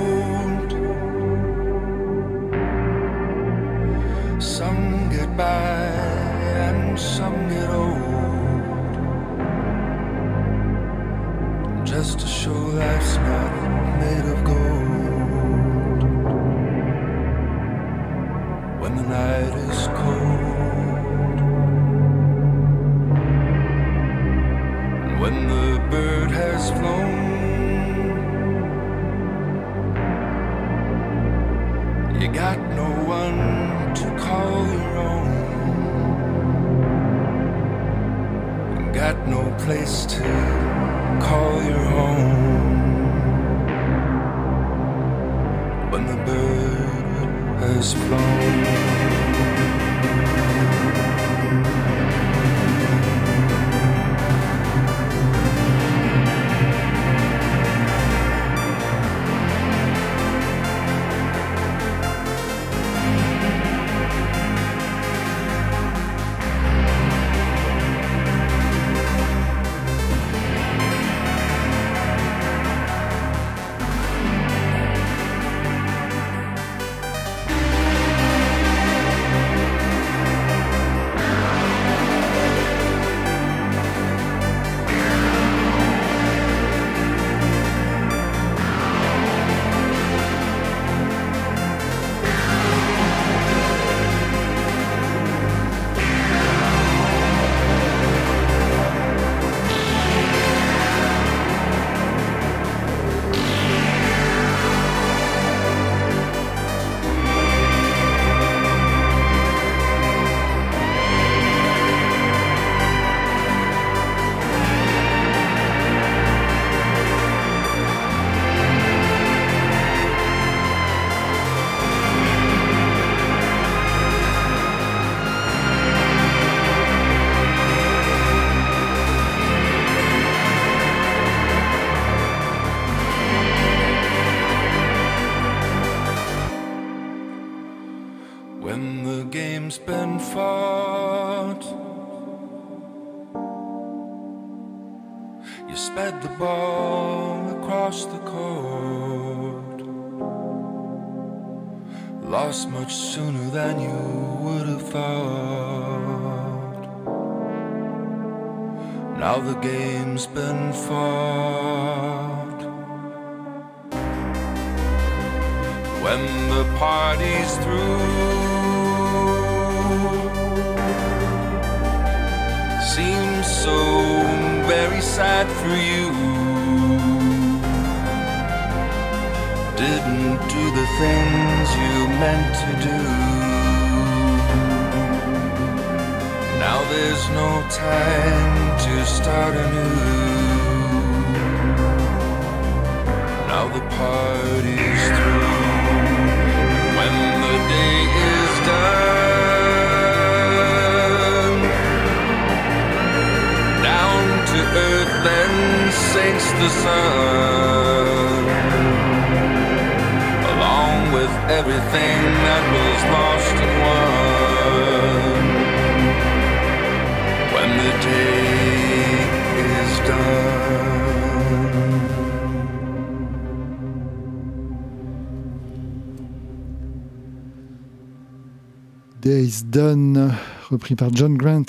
[229.71, 230.31] Done,
[230.69, 231.63] repris par John Grant.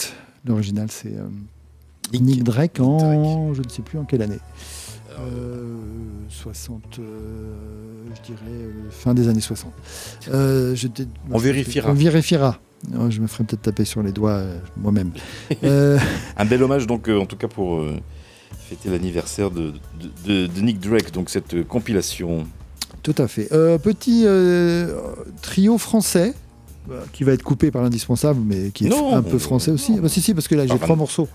[0.44, 1.28] L'original, c'est euh,
[2.18, 3.55] Nick Drake en.
[3.55, 4.38] Je ne sais plus en quelle année.
[5.20, 5.76] Euh,
[6.28, 7.03] 60, euh,
[8.16, 9.72] je dirais euh, fin des années 60.
[10.30, 11.90] Euh, je t'ai- On vérifiera.
[11.90, 12.59] On vérifiera.
[12.98, 15.12] Oh, je me ferai peut-être taper sur les doigts euh, moi-même.
[15.62, 15.98] Euh,
[16.36, 17.94] Un bel hommage donc euh, en tout cas pour euh,
[18.68, 22.46] fêter l'anniversaire de, de- de- de Nick Drake, donc cette euh, compilation.
[23.05, 23.53] Tout à fait.
[23.53, 24.96] Euh, petit euh,
[25.42, 26.51] trio français euh,
[27.12, 29.99] qui va être coupé par l'indispensable, mais qui est Non, un peu français aussi.
[30.01, 31.28] Bah, si, si, parce que là j'ai Enfin, trois morceaux.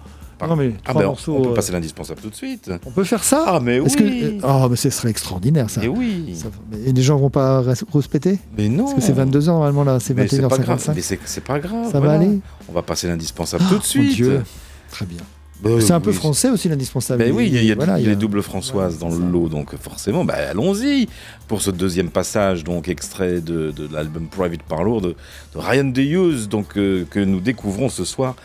[0.47, 1.35] Non, mais Ah trois morceaux.
[1.35, 2.69] on peut euh, passer l'indispensable tout de suite.
[2.85, 3.91] On peut faire ça Ah mais oui.
[3.91, 5.83] que oh, mais ce serait extraordinaire ça.
[5.83, 6.35] Et oui.
[6.35, 6.49] Ça-
[6.85, 8.83] Et les gens vont pas res- rouspéter Mais non.
[8.83, 10.77] Parce que c'est 22 ans normalement là, c'est Mais c'est pas grave.
[10.79, 10.93] 21h55.
[10.95, 11.91] Mais c'est pas grave.
[11.91, 12.39] Ça va aller?
[12.69, 14.13] On va passer l'indispensable Oh, tout de mon suite.
[14.15, 14.43] Dieu.
[14.91, 15.17] Très bien.
[15.61, 17.23] Bah, c'est un peu français aussi l'indispensable.
[17.23, 19.49] Ben oui, il y a, Voilà, il y a les doubles Françoises dans le lot,
[19.49, 21.07] donc forcément, ben allons-y
[21.47, 25.09] pour ce deuxième passage, donc extrait de, de l'album Private Parlour de,
[25.53, 28.35] de Ryan DeHughes, donc euh, que nous découvrons ce soir.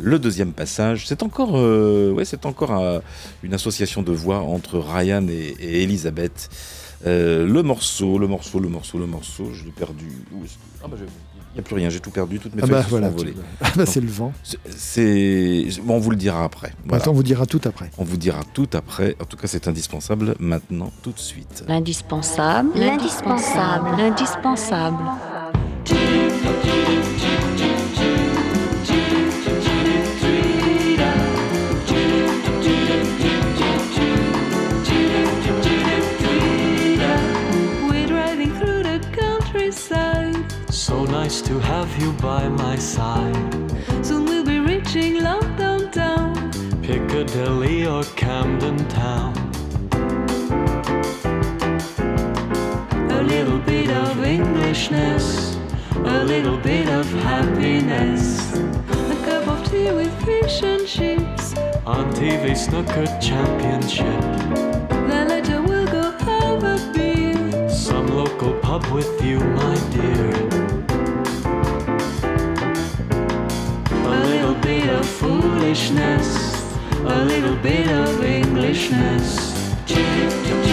[0.00, 2.98] Le deuxième passage, c'est encore, euh, ouais, c'est encore euh,
[3.44, 6.48] une association de voix entre Ryan et, et Elisabeth.
[7.06, 10.06] Euh, le morceau, le morceau, le morceau, le morceau, je l'ai perdu.
[10.32, 11.04] Où est-ce que- Ah bah, je-
[11.56, 13.32] n'y a plus rien, j'ai tout perdu, toutes mes Ah feuilles bah, voilà, sont envolées.
[13.32, 14.32] tu- Ah bah, c'est le vent.
[14.42, 16.72] C'est- C'est, bon, on vous le dira après.
[16.84, 17.02] Voilà.
[17.02, 17.90] Attends, on vous dira tout après.
[17.98, 19.16] On vous dira tout après.
[19.20, 21.64] En tout cas, c'est indispensable maintenant, tout de suite.
[21.68, 22.70] L'indispensable.
[22.76, 23.88] L'indispensable.
[23.98, 24.98] L'indispensable.
[41.98, 43.34] You by my side.
[44.04, 46.50] Soon we'll be reaching London town.
[46.82, 49.34] Piccadilly or Camden Town.
[53.10, 55.56] A little bit of Englishness,
[55.94, 58.52] a little bit of happiness.
[58.54, 61.54] A cup of tea with fish and chips.
[61.86, 64.20] On TV Snooker Championship.
[65.08, 67.68] Then later we'll go have a beer.
[67.68, 70.85] Some local pub with you, my dear.
[75.66, 76.62] Foolishness,
[77.00, 79.52] a little bit of Englishness.
[79.88, 80.65] Dr.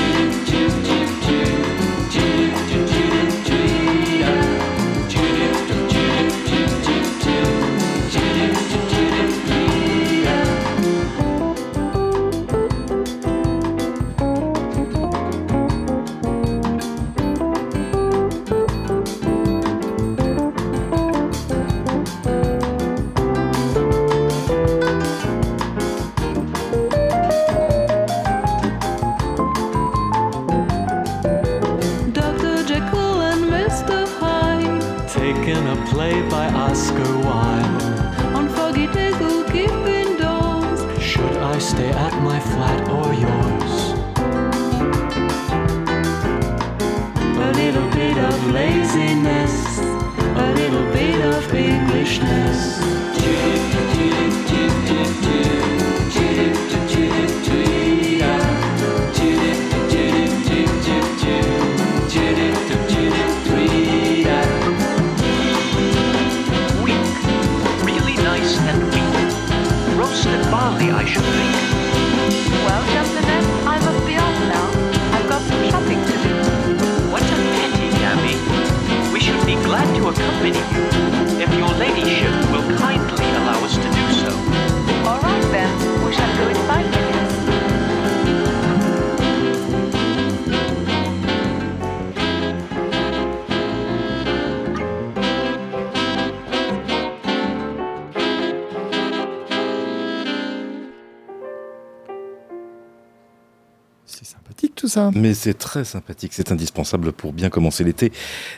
[104.94, 105.12] ça.
[105.14, 108.12] Mais c'est très sympathique, c'est indispensable pour bien commencer l'été.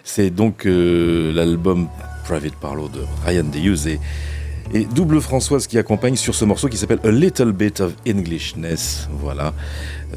[0.03, 1.87] C'est donc euh, l'album
[2.25, 3.99] Private Parlo de Ryan Deyus et,
[4.73, 9.07] et Double Françoise qui accompagne sur ce morceau qui s'appelle A Little Bit of Englishness.
[9.19, 9.53] Voilà,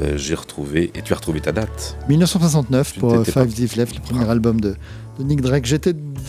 [0.00, 3.44] Euh, j'ai retrouvé, et tu as retrouvé ta date 1969 Tu pour Five pas-
[3.76, 4.76] Left, le premier album de,
[5.18, 5.66] de Nick Drake.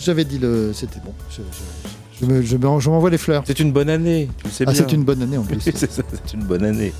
[0.01, 1.13] J'avais dit le, c'était bon.
[1.29, 3.43] Je, je- je me- je me- je m'envoie les fleurs.
[3.45, 4.81] C'est une bonne année, tu le sais Ah, bien.
[4.81, 5.59] c'est une bonne année en plus.
[5.61, 6.93] C'est une bonne année.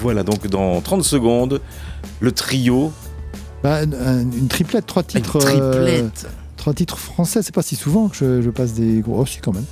[0.00, 1.60] Voilà, donc dans 30 secondes,
[2.20, 2.92] le trio.
[3.62, 5.38] Bah, une, une- une triplette, trois titres.
[5.38, 6.24] triplette.
[6.26, 7.42] euh, trois titres français.
[7.42, 9.20] C'est pas si souvent que je, je passe des gros.
[9.20, 9.64] Oh, si, quand même.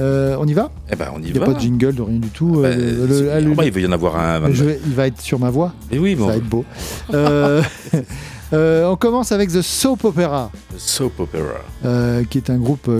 [0.00, 0.70] Euh, on y va?
[0.90, 1.46] Eh ben, on y Il n'y a va.
[1.46, 2.60] pas de jingle, de rien du tout.
[2.62, 4.50] Bah, Euh, le- c'est- le- ah, le- bah, il va y en avoir un.
[4.52, 5.74] Je il va être sur ma voix.
[5.90, 6.64] Et oui, Ça bon, va être beau.
[8.52, 12.22] On commence avec The Soap Opera, le soap opera.
[12.30, 12.90] qui est un groupe,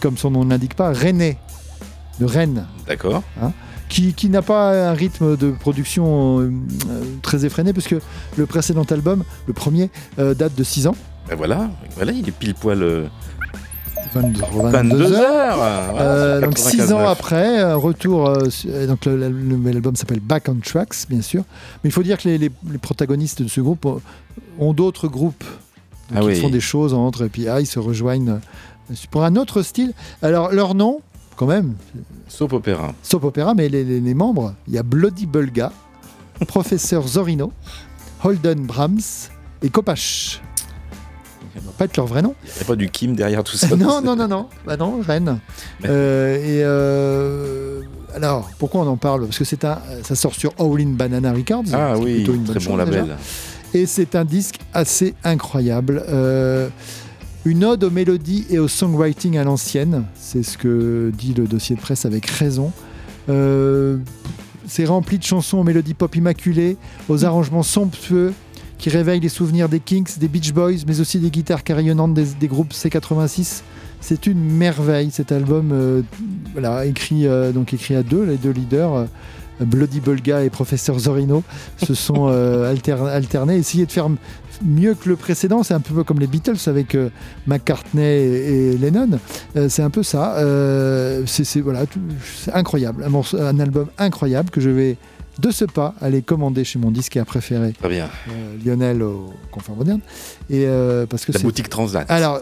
[0.00, 1.38] comme son nom ne l'indique pas, rennais,
[2.20, 3.22] de Rennes, D'accord
[3.88, 6.52] qui, qui n'a pas un rythme de production euh,
[6.90, 7.96] euh, très effréné, parce que
[8.36, 10.96] le précédent album, le premier, euh, date de 6 ans.
[11.28, 12.82] Ben voilà, voilà, il est pile poil.
[12.82, 13.06] euh,
[14.14, 15.60] 22, 22 heures.
[15.62, 15.94] heures.
[16.00, 17.10] Euh, donc 6 ans 95,9.
[17.10, 18.28] après, retour.
[18.28, 19.28] euh, donc le-
[19.96, 21.42] s'appelle Back on Tracks, bien sûr.
[21.82, 24.00] Mais il faut dire que les, les- les protagonistes de ce groupe ont,
[24.72, 25.44] d'autres groupes
[26.10, 26.40] donc Ah oui.
[26.40, 28.38] font des choses entre et puis ah, ils se rejoignent
[29.10, 29.92] pour un autre style.
[30.22, 31.00] Alors leur nom,
[31.36, 31.74] quand même,
[32.28, 32.92] Soap opéra.
[33.02, 35.70] soap opéra, mais les, les- les membres, il y a Bloody Bulga,
[36.48, 37.52] Professeur Zorino,
[38.24, 38.98] Holden Brahms
[39.62, 39.70] et.
[41.54, 42.34] Ça doit pas être leur vrai nom.
[42.44, 43.74] Il n'y a pas du Kim derrière tout ça.
[43.76, 45.38] non, non, non, non, bah non, Rennes.
[45.86, 47.80] Euh, et euh,
[48.14, 49.24] alors, pourquoi on en parle?
[49.24, 51.64] Parce que c'est un, ça sort sur All In Banana Records.
[51.72, 53.00] Ah oui, plutôt une bonne très bon chose, déjà.
[53.00, 53.16] label.
[53.72, 56.02] Et c'est un disque assez incroyable.
[56.08, 56.68] Euh,
[57.46, 60.04] une ode aux mélodies et au songwriting à l'ancienne.
[60.16, 62.72] C'est ce que dit le dossier de presse avec raison.
[63.28, 63.98] Euh,
[64.66, 66.76] c'est rempli de chansons aux mélodies pop immaculées,
[67.08, 68.34] aux arrangements somptueux
[68.78, 72.26] qui réveillent les souvenirs des Kings, des Beach Boys, mais aussi des guitares carillonnantes des,
[72.38, 73.62] des groupes C86.
[74.00, 76.02] C'est une merveille cet album, euh,
[76.84, 79.06] écrit, euh, donc écrit à deux, les deux leaders.
[79.60, 81.42] Bloody Bulga et Professeur Zorino
[81.84, 84.08] se sont euh, alter- alternés, essayer de faire
[84.64, 85.62] mieux que le précédent.
[85.62, 87.10] C'est un peu comme les Beatles avec euh,
[87.46, 89.18] McCartney et, et Lennon.
[89.56, 90.36] Euh, c'est un peu ça.
[90.38, 91.84] Euh, c'est voilà,
[92.52, 94.96] incroyable, un, morceau- un album incroyable que je vais
[95.38, 98.08] de ce pas aller commander chez mon disquaire préféré, Très bien.
[98.64, 100.00] Lionel au Confort Moderne.
[100.48, 100.66] Et
[101.10, 102.10] parce que La boutique Transat.
[102.10, 102.40] alors,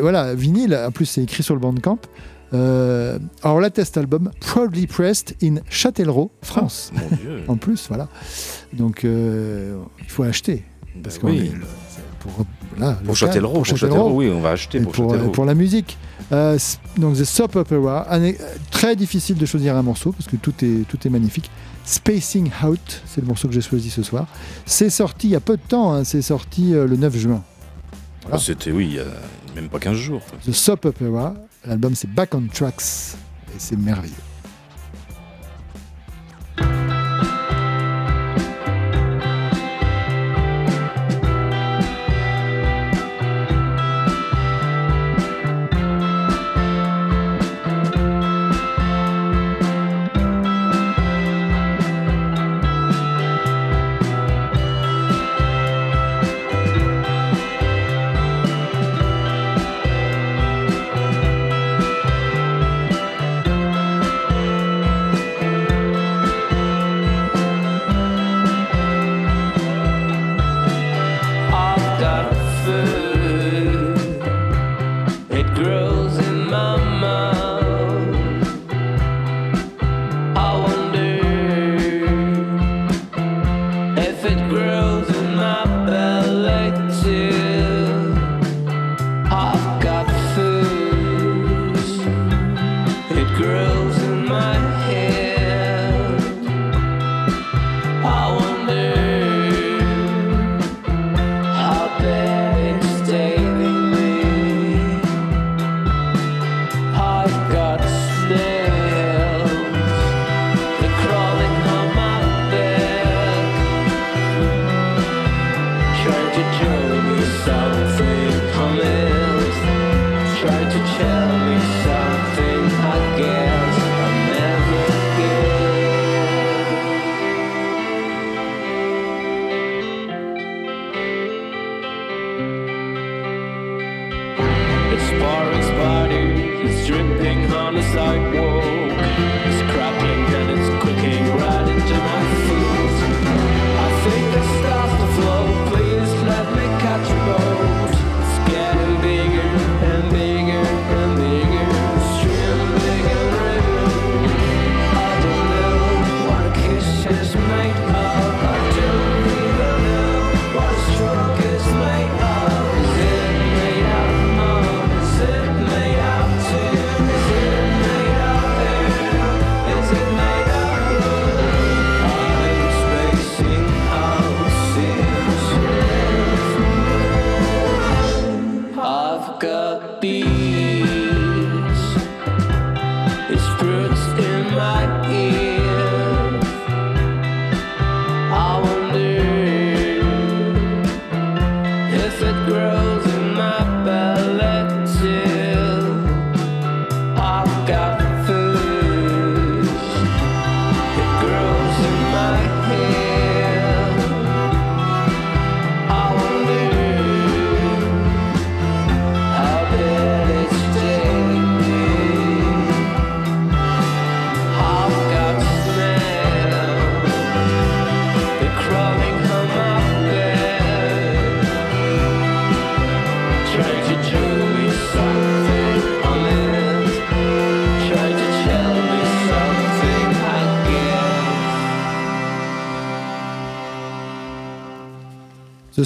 [0.00, 1.98] voilà, vinyle, en plus c'est écrit sur le Bandcamp.
[2.52, 6.90] Euh, alors là, test album, Proudly Pressed in Châtellerault, France.
[6.94, 7.42] Mon Dieu.
[7.48, 8.08] en plus, voilà.
[8.72, 10.64] Donc, euh, il faut acheter.
[11.02, 11.52] Parce qu'on oui.
[11.52, 11.52] est
[12.18, 12.44] pour,
[12.76, 15.30] voilà, Pour Châtellerault, pour Châtellerault, oui, on va acheter et pour, pour, Châtellerault.
[15.32, 15.96] pour la musique.
[16.32, 16.58] Euh,
[16.98, 18.32] donc, The Soap Opera, un- euh,
[18.70, 21.50] très difficile de choisir un morceau parce que tout est, tout est magnifique.
[21.84, 24.26] Spacing Out, c'est le morceau que j'ai choisi ce soir.
[24.66, 27.42] C'est sorti il y a peu de temps, hein, c'est sorti euh, le 9 juin.
[28.30, 29.04] Ah, C'était, oui, il y a
[29.56, 30.20] même pas 15 jours.
[30.46, 31.34] The Soap Opera.
[31.66, 33.16] L'album c'est Back on Tracks
[33.54, 34.29] et c'est merveilleux.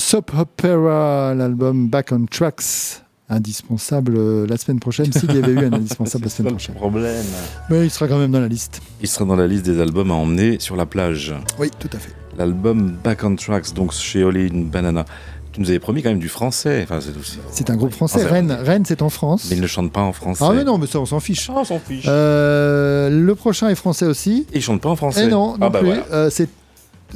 [0.06, 3.00] Soap Opera, l'album Back on Tracks.
[3.30, 6.74] Indispensable euh, la semaine prochaine, s'il y avait eu un indispensable la semaine prochaine.
[6.74, 7.24] problème.
[7.70, 8.82] Mais il sera quand même dans la liste.
[9.00, 11.34] Il sera dans la liste des albums à emmener sur la plage.
[11.58, 12.12] Oui, tout à fait.
[12.36, 15.06] L'album Back on Tracks, donc chez Oli Banana.
[15.52, 16.82] Tu nous avais promis quand même du français.
[16.82, 17.12] Enfin, c'est,
[17.50, 18.18] C'est un groupe français.
[18.18, 19.46] Français, Rennes, Rennes c'est en France.
[19.48, 20.44] Mais ils ne chantent pas en français.
[20.46, 21.48] Ah mais non, mais ça on s'en fiche.
[21.48, 22.04] Ah, on s'en fiche.
[22.08, 24.46] Euh, le prochain est français aussi.
[24.52, 25.24] Et ils chantent pas en français.
[25.24, 25.88] Et non, non ah, bah plus.
[25.88, 26.04] voilà.
[26.12, 26.50] Euh, c'est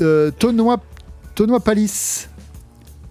[0.01, 0.81] euh, Tonois
[1.63, 2.29] Palis.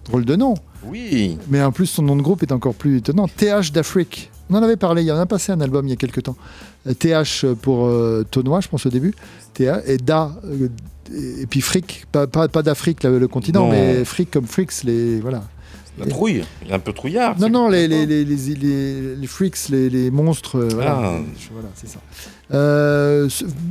[0.08, 0.54] Drôle de nom.
[0.84, 1.38] Oui.
[1.48, 3.26] Mais en plus, son nom de groupe est encore plus étonnant.
[3.28, 4.30] TH d'Afrique.
[4.50, 6.22] On en avait parlé, il y en a passé un album il y a quelques
[6.22, 6.36] temps.
[6.86, 9.14] Euh, TH pour euh, Tonois, je pense au début.
[9.54, 10.32] TH, et Da.
[10.44, 10.68] euh,
[11.42, 12.06] et puis Fric.
[12.12, 13.70] Pas, pas, pas d'Afrique, le, le continent, Non.
[13.70, 15.20] mais Fric comme Fricks, les.
[15.20, 15.42] Voilà.
[15.98, 16.44] La trouille.
[16.64, 17.38] Il est un peu trouillard.
[17.38, 21.18] Non, non, les, les, les, les, les- les freaks, les, monstres, euh, voilà, Ah.
[21.52, 21.98] Voilà, c'est ça.
[22.52, 23.28] Euh,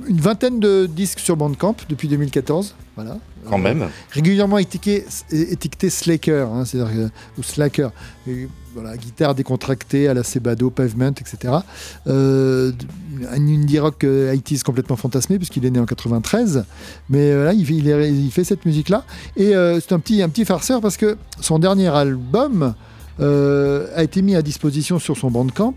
[0.08, 3.18] une vingtaine de disques sur Bandcamp depuis 2014, voilà.
[3.50, 3.88] Quand même.
[4.12, 7.90] Régulièrement étiqueté, étiqueté Slacker, hein, c'est-à-dire ou Slacker.
[8.28, 8.48] Et
[8.80, 11.54] voilà, guitare décontractée à la Sebado, Pavement, etc.
[12.08, 12.72] Euh,
[13.32, 16.64] un indie rock euh, 80s complètement fantasmé puisqu'il est né en 93,
[17.10, 19.04] mais euh, là il, fait- il est- il fait cette musique-là
[19.36, 22.76] et euh, c'est un petit un petit farceur parce que son dernier album
[23.20, 25.74] a été mis à disposition sur son Bandcamp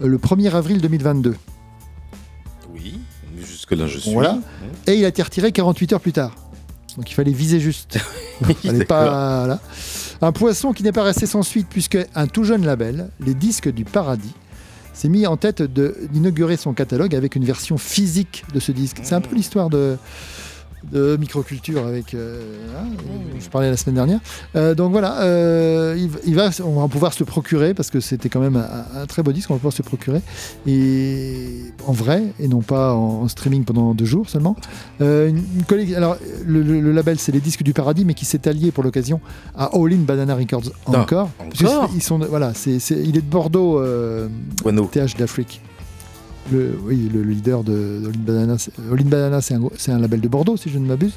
[0.00, 1.34] le 1er avril 2022.
[2.74, 3.00] Oui.
[3.40, 4.12] Jusque-là, je suis.
[4.12, 4.38] Voilà.
[4.86, 6.34] Et il a été retiré 48 heures plus tard.
[6.96, 7.98] Donc il fallait viser juste.
[8.40, 9.58] Il fallait pas.
[10.22, 13.70] Un poisson qui n'est pas resté sans suite, puisque un tout jeune label, les Disques
[13.70, 14.34] du Paradis,
[14.94, 19.00] s'est mis en tête d'inaugurer son catalogue avec une version physique de ce disque.
[19.02, 19.98] C'est un peu l'histoire de,
[20.92, 22.14] de microculture avec.
[22.14, 22.40] euh,
[22.78, 22.86] hein,
[23.40, 24.20] je parlais la semaine dernière.
[24.54, 28.00] Euh, donc voilà, euh, il, il va, on va pouvoir se le procurer parce que
[28.00, 29.50] c'était quand même un, un très beau disque.
[29.50, 30.20] On va pouvoir se le procurer
[30.66, 34.56] et en vrai et non pas en, en streaming pendant deux jours seulement.
[35.00, 38.46] Une, une alors le, le- le label c'est les disques du paradis, mais qui s'est
[38.48, 39.20] allié pour l'occasion
[39.56, 41.30] à All In Banana Records Ah, encore.
[41.38, 43.80] Encore ils sont voilà, c'est, il est de Bordeaux.
[44.92, 45.60] TH d'Afrique.
[46.52, 49.98] Le, oui, le, le leader de, All In Banana, c'est, All In Banana, c'est un,
[49.98, 51.14] label de Bordeaux, si je ne m'abuse.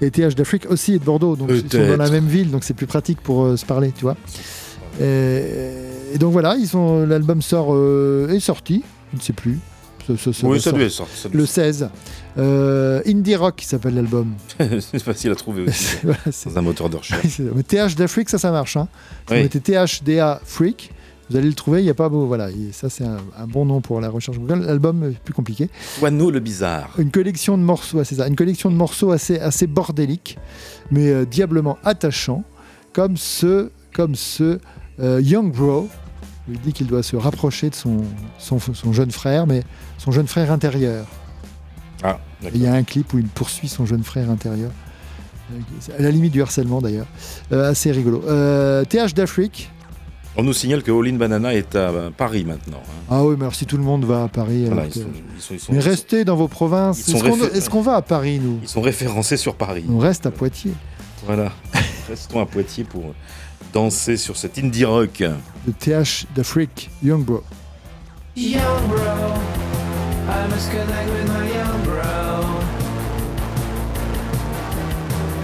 [0.00, 2.64] Et TH d'Afrique aussi est de Bordeaux, donc ils sont dans la même ville, donc
[2.64, 4.16] c'est plus pratique pour euh, se parler, tu vois.
[5.00, 5.44] Et,
[6.14, 8.82] et donc voilà, ils sont, l'album sort, euh, est sorti,
[9.12, 9.58] je ne sais plus.
[10.06, 11.88] Ça- ça- ça Oui, ça sortir Le 16.
[12.38, 14.32] Euh, Indie Rock qui s'appelle l'album.
[14.58, 15.96] c'est facile à trouver aussi.
[16.02, 17.40] Voilà, c'est- Dans un moteur de recherche.
[17.54, 18.76] Mais TH d'Afrique, ça, ça marche.
[18.76, 18.88] Hein.
[19.28, 19.38] Si Oui.
[19.38, 20.90] vous mettez THDA Freak,
[21.30, 21.80] vous allez le trouver.
[21.80, 22.26] Il n'y a pas beau.
[22.26, 24.64] Voilà, et ça, c'est un, un bon nom pour la recherche Google.
[24.66, 25.70] L'album est plus compliqué.
[26.00, 26.90] Guano le bizarre.
[26.98, 30.38] Une collection de morceaux, ouais, c'est ça, une collection de morceaux assez, assez bordéliques,
[30.90, 32.44] mais euh, diablement attachants,
[32.92, 34.58] comme ce, comme ce
[35.00, 35.88] euh, Young Bro.
[36.48, 37.98] Il dit qu'il doit se rapprocher de son,
[38.38, 39.62] son, son jeune frère, mais
[39.98, 41.06] son jeune frère intérieur.
[42.02, 42.18] Ah.
[42.54, 44.70] Il y a un clip où il poursuit son jeune frère intérieur.
[45.52, 47.06] Euh, À la limite du harcèlement d'ailleurs.
[47.52, 48.22] Euh, assez rigolo.
[48.26, 49.70] Euh, TH d'Afrique.
[50.36, 52.80] On nous signale que All In Banana est à Paris maintenant.
[52.86, 53.04] hein.
[53.10, 54.64] Ah oui, mais alors si tout le monde va à Paris.
[54.66, 57.00] Voilà, alors ils que- sont- ils sont- ils sont- mais restez dans vos provinces.
[57.08, 58.58] Est-ce qu'on réfé- va à Paris, nous?
[58.62, 59.84] Ils sont référencés sur Paris.
[59.90, 60.72] On reste à Poitiers.
[61.26, 61.52] Voilà.
[62.08, 63.12] Restons à Poitiers pour
[63.72, 65.22] danser sur cet indie rock.
[65.66, 67.42] Le TH d'Afrique, Young Bro.
[68.36, 72.46] Young bro, I must connect with my young bro.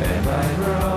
[0.00, 0.95] And by bro,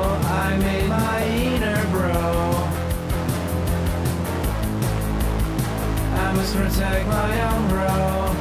[6.50, 8.34] I must protect my bro.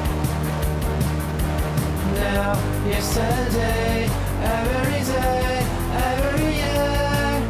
[2.15, 2.55] Now,
[2.87, 4.09] yesterday,
[4.43, 7.43] every day, every year.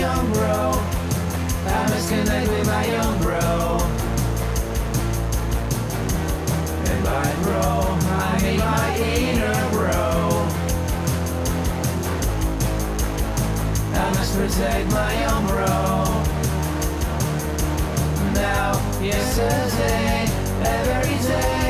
[0.00, 0.72] Young bro,
[1.66, 3.78] I must connect with my young bro.
[6.88, 10.46] And by bro, I mean my inner bro.
[13.92, 16.15] I must protect my young bro.
[18.36, 20.26] Now, yesterday,
[20.62, 21.65] every day,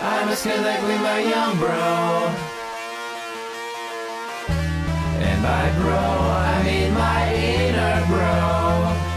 [0.00, 2.30] I must connect with my young bro.
[5.18, 9.08] And by bro, I mean my inner bro.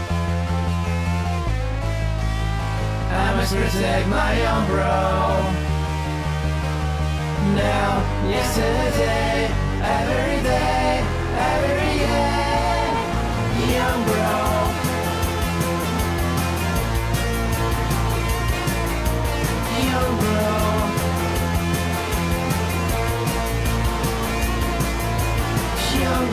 [3.14, 5.72] I must protect my young bro.
[7.54, 9.50] Now, yesterday,
[9.82, 11.04] every day,
[11.38, 12.90] every day,
[13.70, 14.52] young bro.
[19.86, 20.71] Young bro.
[26.02, 26.32] Hero.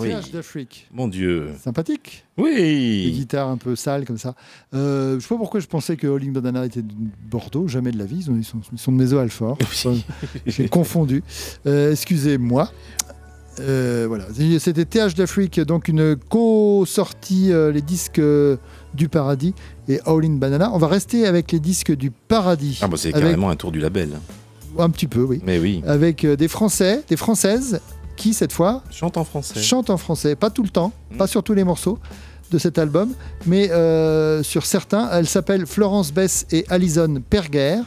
[0.00, 0.08] Oui.
[0.08, 0.88] Village d'Afrique.
[0.92, 1.48] Mon Dieu.
[1.62, 2.24] Sympathique.
[2.38, 3.04] Oui.
[3.06, 4.34] Des guitares un peu sales comme ça.
[4.74, 6.92] Euh, je sais pas pourquoi je pensais que Holling Banana était de
[7.30, 7.68] Bordeaux.
[7.68, 8.18] Jamais de la vie.
[8.26, 9.58] Ils, ont- ils sont, ils sont de Maison Alfort.
[10.46, 11.22] J'ai confondu.
[11.66, 12.70] Euh, Excusez-moi.
[13.58, 14.26] Euh, voilà.
[14.58, 18.56] C'était TH d'Afrique, donc une co-sortie, euh, les disques euh,
[18.94, 19.54] du Paradis
[19.88, 20.70] et Howling Banana.
[20.72, 22.78] On va rester avec les disques du Paradis.
[22.80, 24.10] Ah bah c'est Avec- carrément un tour du label.
[24.78, 25.40] Un petit peu, oui.
[25.44, 25.82] Mais oui.
[25.86, 27.80] Avec euh, des Français, des Françaises
[28.20, 29.60] qui, cette fois, Chante en français.
[29.62, 30.36] chantent en français.
[30.36, 31.98] Pas tout le temps, pas sur tous les morceaux
[32.50, 33.12] de cet album,
[33.46, 35.08] mais euh, sur certains.
[35.12, 37.80] Elles s'appellent Florence Bess et Alison Perger,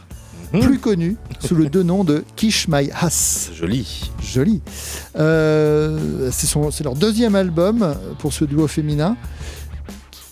[0.52, 3.52] plus connues sous le deux noms de Kish My Ass.
[3.54, 4.10] Joli.
[4.22, 4.62] Joli.
[5.18, 9.16] Euh, c'est son- c'est leur deuxième album pour ce duo féminin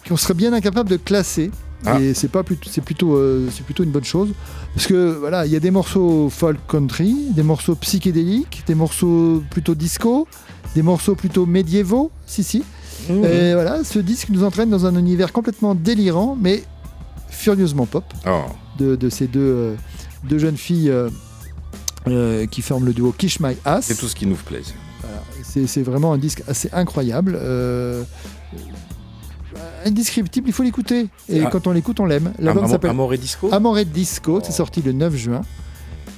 [0.07, 1.51] qu'on serait bien incapable de classer.
[1.85, 1.99] Ah.
[1.99, 4.33] Et c'est pas plutôt, c'est plutôt, euh, c'est plutôt une bonne chose
[4.75, 9.43] parce que voilà, il y a des morceaux folk country, des morceaux psychédéliques, des morceaux
[9.49, 10.27] plutôt disco,
[10.75, 12.63] des morceaux plutôt médiévaux, si si.
[13.09, 13.25] Mmh.
[13.25, 16.63] Et voilà, ce disque nous entraîne dans un univers complètement délirant, mais
[17.29, 18.41] furieusement pop Oh.
[18.77, 19.75] de, de ces deux, euh,
[20.23, 20.93] deux jeunes filles
[22.07, 23.85] euh, qui forment le duo Kish My Ass.
[23.85, 24.37] C'est tout ce qui nous.
[24.45, 27.39] Voilà, c'est c'est vraiment un disque assez incroyable.
[29.85, 31.07] Euh, indescriptible, il faut l'écouter.
[31.29, 31.49] Et Ah.
[31.51, 32.31] quand on l'écoute, on l'aime.
[32.39, 35.41] L'album Amor- s'appelle Amore Disco Amore Disco, c'est sorti le 9 juin.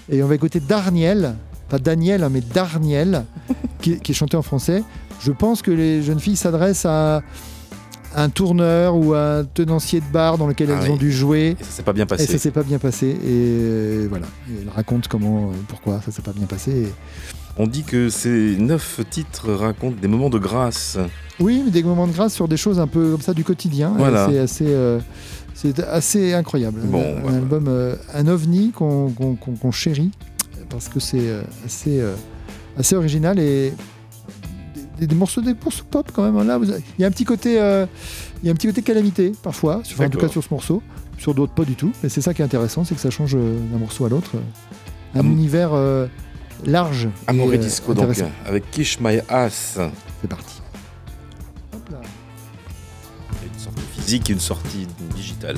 [0.10, 1.36] Et on va écouter Darniel,
[1.70, 3.26] pas Daniel, hein, mais Darniel,
[3.82, 4.84] qui, qui est chanté en français.
[5.22, 7.22] Je pense que les jeunes filles s'adressent à
[8.16, 10.94] un tourneur ou à un tenancier de bar dans lequel Ah elles oui.
[10.94, 11.56] ont dû jouer.
[11.60, 12.24] Et ça s'est pas bien passé.
[12.24, 13.08] Et ça s'est pas bien passé.
[13.08, 14.28] Et euh, voilà.
[14.50, 16.72] Et elle raconte comment, euh, pourquoi ça s'est pas bien passé.
[16.72, 16.94] Et-
[17.58, 20.98] On dit que ces neuf titres racontent des moments de grâce.
[21.40, 23.94] Oui, mais des moments de grâce sur des choses un peu comme ça du quotidien.
[23.98, 24.28] Voilà.
[24.28, 25.00] Et C'est assez, euh,
[25.54, 26.82] c'est assez incroyable.
[26.86, 27.38] Bon, un, voilà.
[27.38, 30.12] album, euh, un ovni qu'on qu'on- qu'on- qu'on chérit
[30.70, 32.02] parce que c'est euh, assez,
[32.78, 33.72] assez original et
[35.00, 36.38] des, des morceaux, des morceaux pop quand même.
[36.38, 36.44] hein.
[36.44, 36.60] Là,
[36.98, 37.86] il y a un petit côté, euh,
[38.42, 39.82] il y a un petit côté calamité parfois.
[39.86, 40.82] Enfin, en tout cas sur ce morceau.
[41.20, 41.92] Sur d'autres pas du tout.
[42.02, 44.32] Mais c'est ça qui est intéressant, c'est que ça change d'un morceau à l'autre.
[45.14, 46.08] Un Am- univers euh,
[46.66, 47.06] large.
[47.06, 48.16] et, Amore euh, Disco, donc,
[48.46, 49.80] avec Kish My Ass.
[50.22, 50.62] C'est parti.
[51.74, 52.02] Hop là.
[53.44, 55.58] Une sortie physique et une sortie digitale.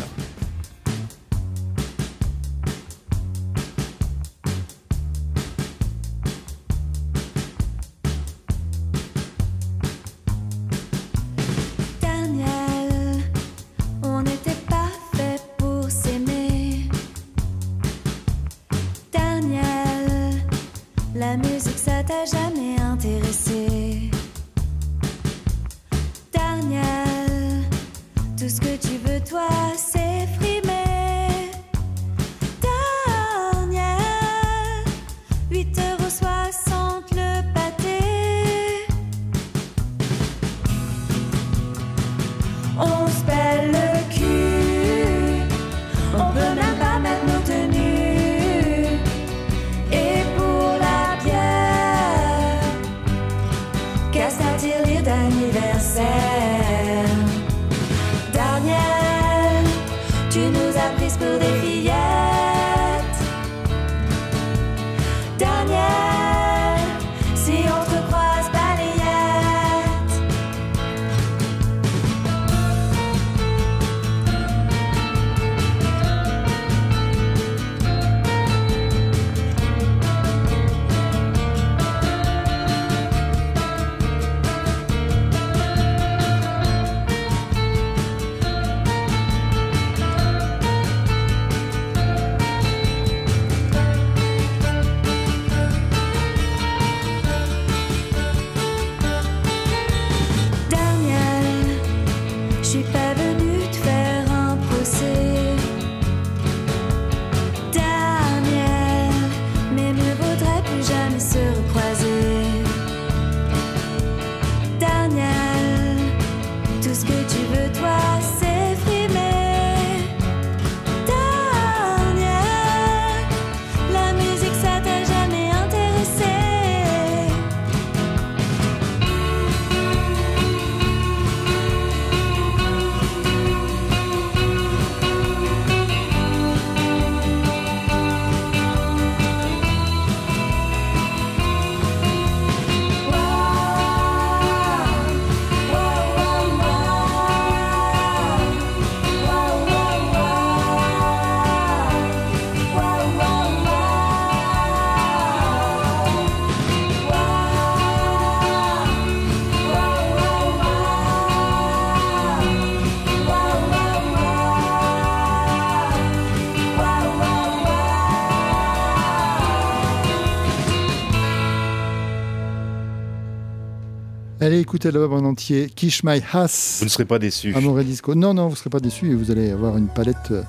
[174.56, 176.78] Allez écoutez l'album en entier, Kish My Ass.
[176.80, 177.54] Vous ne serez pas déçus.
[177.54, 178.16] Amour et Disco.
[178.16, 180.44] Non, non, vous ne serez pas déçus et vous allez avoir une palette euh,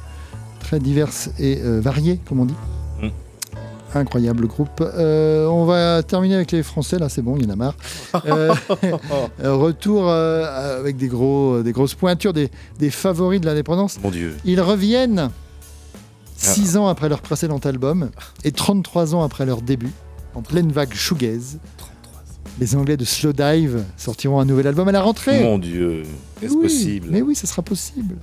[0.60, 2.54] très diverse et euh, variée, comme on dit.
[3.02, 3.08] Mm.
[3.96, 4.80] Incroyable groupe.
[4.80, 7.74] Euh, on va terminer avec les Français, là c'est bon, il y en a marre.
[9.42, 13.98] Euh, retour avec des, gros, des grosses pointures, des, des favoris de l'indépendance.
[14.00, 14.36] Mon Dieu.
[14.44, 15.30] Ils reviennent Ah.
[16.36, 18.10] 6 ans après leur précédent album
[18.44, 19.90] et 33 ans après leur début,
[20.36, 21.58] en pleine vague shoegaze.
[22.58, 25.42] Les Anglais de Slow Dive sortiront un nouvel album à la rentrée.
[25.42, 26.04] Mon Dieu.
[26.42, 28.16] Est-ce Oui, possible Mais oui, ça sera possible.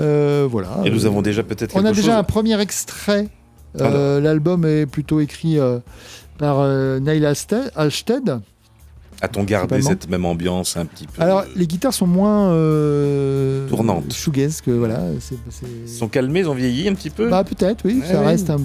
[0.00, 0.80] Euh, voilà.
[0.84, 3.28] Et nous avons déjà peut-être On a déjà chose un premier extrait.
[3.80, 5.78] Euh, L'album est plutôt écrit euh,
[6.38, 6.64] par
[7.00, 8.40] Neil Halstead.
[9.20, 12.50] A-t-on gardé cette même ambiance un petit peu Alors, les guitares sont moins
[13.68, 14.12] Tournantes.
[14.12, 15.00] shoegaze que voilà.
[15.84, 17.98] Ils sont calmés, ils ont vieilli un petit peu Bah peut-être, oui.
[18.00, 18.26] Ouais, ça oui.
[18.26, 18.60] reste un.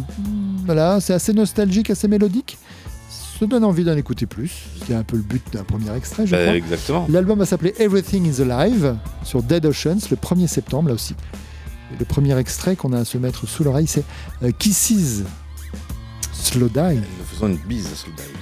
[0.68, 2.60] Voilà, c'est assez nostalgique, assez mélodique.
[3.45, 4.52] Donne envie d'en écouter plus.
[4.86, 6.56] C'est un peu le but d'un premier extrait, je Bah, crois.
[6.56, 7.06] exactement.
[7.10, 11.14] L'album va s'appeler Everything is Alive sur Dead Oceans le 1er septembre, là aussi.
[11.94, 14.03] Et le premier extrait qu'on a à se mettre sous l'oreille, c'est
[14.44, 15.24] euh, Kisses
[16.32, 17.02] Slow Dive.
[17.20, 18.36] Nous faisons une bise à Slow Dive.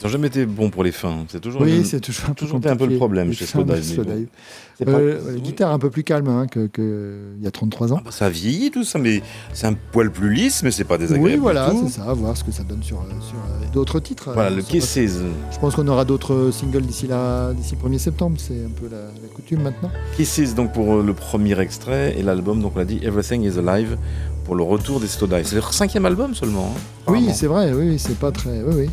[0.00, 1.24] Ils n'ont jamais été bons pour les fins.
[1.28, 3.44] C'est toujours, Oui, c'est toujours un peu toujours été un peu le problème chez.
[3.46, 7.92] C'est pas- Euh, guitare un peu plus calme hein, que, que il y a 33
[7.92, 8.00] ans.
[8.10, 9.22] Ça vieillit tout ça, mais
[9.52, 11.34] c'est un poil plus lisse, mais c'est pas désagréable.
[11.34, 13.98] Oui, voilà, c'est ça, à voir ce que ça donne sur, euh, sur euh, d'autres
[13.98, 14.30] titres.
[14.32, 15.18] Voilà, Euh, le Kisses.
[15.50, 18.86] Je pense qu'on aura d'autres singles d'ici là, d'ici le 1er septembre, c'est un peu
[18.88, 19.90] la, la coutume maintenant.
[20.16, 23.96] Kisses, donc pour le premier extrait, et l'album, donc on l'a dit, Everything is Alive,
[24.44, 25.44] pour le retour des Slowdive.
[25.44, 26.72] C'est leur cinquième album seulement.
[26.76, 28.62] hein, Oui, c'est vrai, oui, c'est pas très.
[28.62, 28.90] Oui, oui,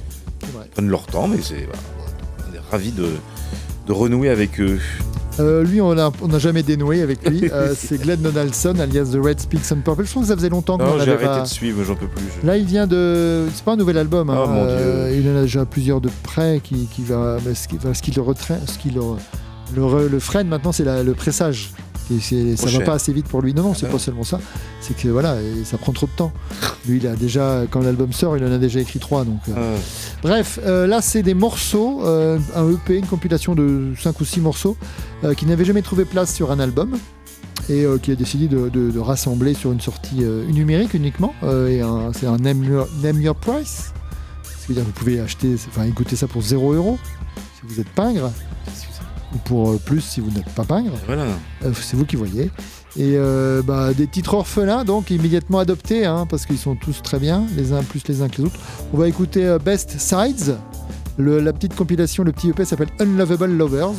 [0.75, 1.65] prennent leur temps, mais c'est.
[1.65, 1.79] voilà,
[2.49, 3.07] on est ravis de,
[3.87, 4.79] de renouer avec eux.
[5.39, 7.49] Euh, lui, on n'a on a jamais dénoué avec lui.
[7.51, 10.05] Euh, c'est Glenn Donaldson, alias The Red Speaks and Purple.
[10.05, 11.95] Je trouve que ça faisait longtemps qu'on Non, j'ai avait arrêté pas- de suivre, j'en
[11.95, 12.23] peux plus.
[12.41, 13.45] je- Là, il vient de.
[13.53, 14.29] C'est pas un nouvel album.
[14.29, 14.43] hein.
[14.45, 17.37] Oh, mon Euh, il en a déjà plusieurs de près qui, qui va.
[17.45, 18.23] mais Ce qui, enfin, ce qui le
[18.67, 19.01] ce qui le,
[19.75, 21.71] le, re- le freine maintenant, c'est la- le pressage.
[22.11, 22.83] Et ça Trop va cher.
[22.83, 23.53] pas assez vite pour lui.
[23.53, 24.39] Non, non, Ah c'est pas seulement ça.
[24.81, 26.31] C'est que voilà, et ça prend trop de temps.
[26.87, 29.25] Lui, il a déjà, quand l'album sort, il en a déjà écrit trois.
[29.25, 29.81] Donc, euh, Ah,
[30.21, 34.39] Bref, euh, là c'est des morceaux, euh, un EP, une compilation de 5 ou 6
[34.41, 34.77] morceaux
[35.23, 36.95] euh, qui n'avaient jamais trouvé place sur un album
[37.69, 41.33] et euh, qui a décidé de, de- de rassembler sur une sortie euh, numérique uniquement.
[41.41, 43.91] euh, et un- c'est un name your, name your price.
[44.59, 46.99] C'est-à-dire que vous pouvez acheter, enfin écouter ça pour 0 euros
[47.35, 48.31] si vous êtes pingre,
[49.35, 50.93] ou pour euh, plus si vous n'êtes pas pingre.
[51.05, 51.23] Voilà.
[51.63, 52.45] Euh, c'est vous qui voyez.
[52.97, 57.19] Et euh, bah, des titres orphelins, donc immédiatement adoptés, hein, parce qu'ils sont tous très
[57.19, 58.59] bien, les uns plus les uns que les autres.
[58.93, 60.55] On va écouter euh, Best Sides.
[61.17, 63.91] Le- la petite compilation, le petit EP s'appelle Unlovable Lovers.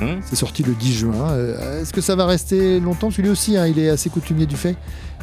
[0.00, 0.20] Hum.
[0.28, 1.30] C'est sorti le 10 juin.
[1.30, 3.10] Euh, Est-ce que ça va rester longtemps?
[3.10, 4.76] Celui aussi, hein, il est assez coutumier du fait,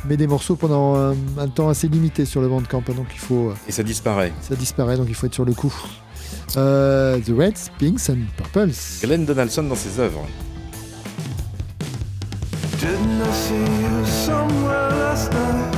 [0.10, 0.96] mais des morceaux pendant
[1.38, 4.32] un temps assez limité sur le Bandcamp, hein, donc il faut, Et ça disparaît.
[4.42, 5.72] ça disparaît, donc il faut être sur le coup.
[6.58, 9.00] Euh, The Reds, Pinks and Purples.
[9.02, 10.26] Glenn Donaldson dans ses œuvres.
[12.80, 15.72] Didn't I see you somewhere last night?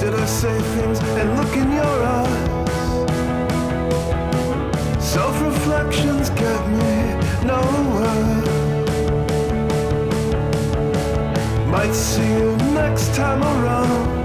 [0.00, 2.48] Did I say things and look in your eyes?
[5.04, 8.42] Self reflections get me nowhere.
[11.70, 14.19] Might see you next time around.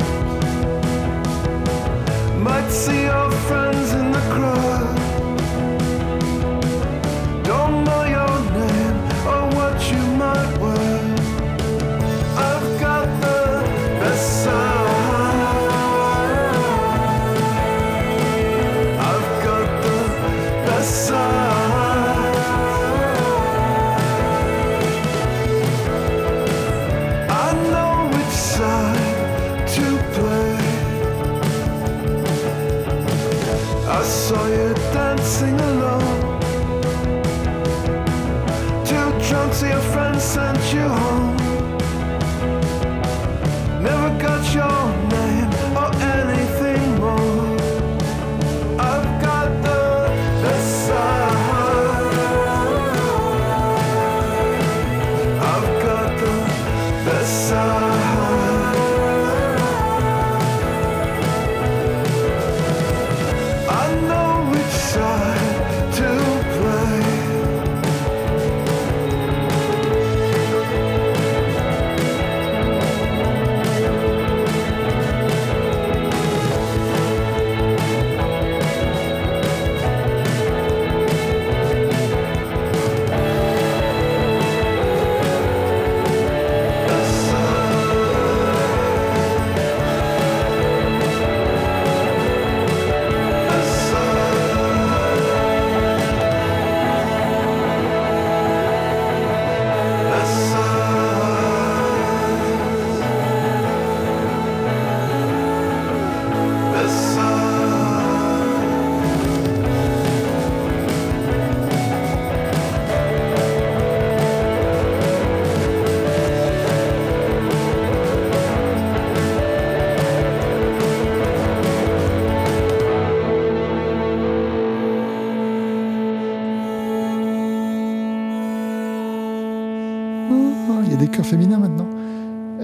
[2.46, 5.05] Might see your friends in the crowd.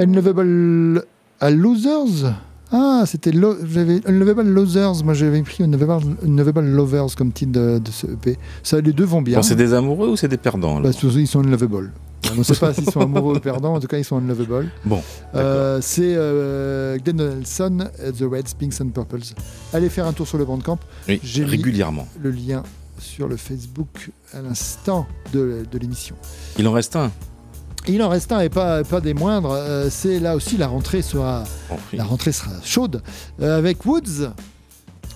[0.02, 1.03] Unlovable
[1.40, 2.34] à Losers
[2.72, 3.56] Ah, c'était lo-
[4.07, 5.03] Unlovable Losers.
[5.03, 8.38] Moi, j'avais pris Unlovable, Unlovable Lovers comme titre de, de ce EP.
[8.64, 9.38] Ça, les deux vont bien.
[9.38, 11.91] Bon, c'est des amoureux ou c'est des perdants Bah, ils sont unlovable.
[12.34, 13.76] On ne sait pas s'ils sont amoureux ou perdants.
[13.76, 14.69] En tout cas, ils sont unlovable.
[14.86, 15.02] Bon,
[15.36, 17.78] Euh, c'est euh, Glenn Donaldson,
[18.18, 19.34] The Reds, Pinks and Purples.
[19.73, 20.80] Allez faire un tour sur le Bandcamp.
[21.07, 22.07] oui, J'ai mis régulièrement.
[22.22, 22.64] le lien
[22.99, 26.15] sur le Facebook à l'instant de, de l'émission.
[26.60, 27.11] Il en reste un.
[27.87, 29.51] Il en reste un et pas, pas des moindres.
[29.51, 31.43] euh, c'est là aussi la rentrée sera
[31.93, 33.01] la rentrée sera chaude
[33.41, 34.31] euh, avec Woods.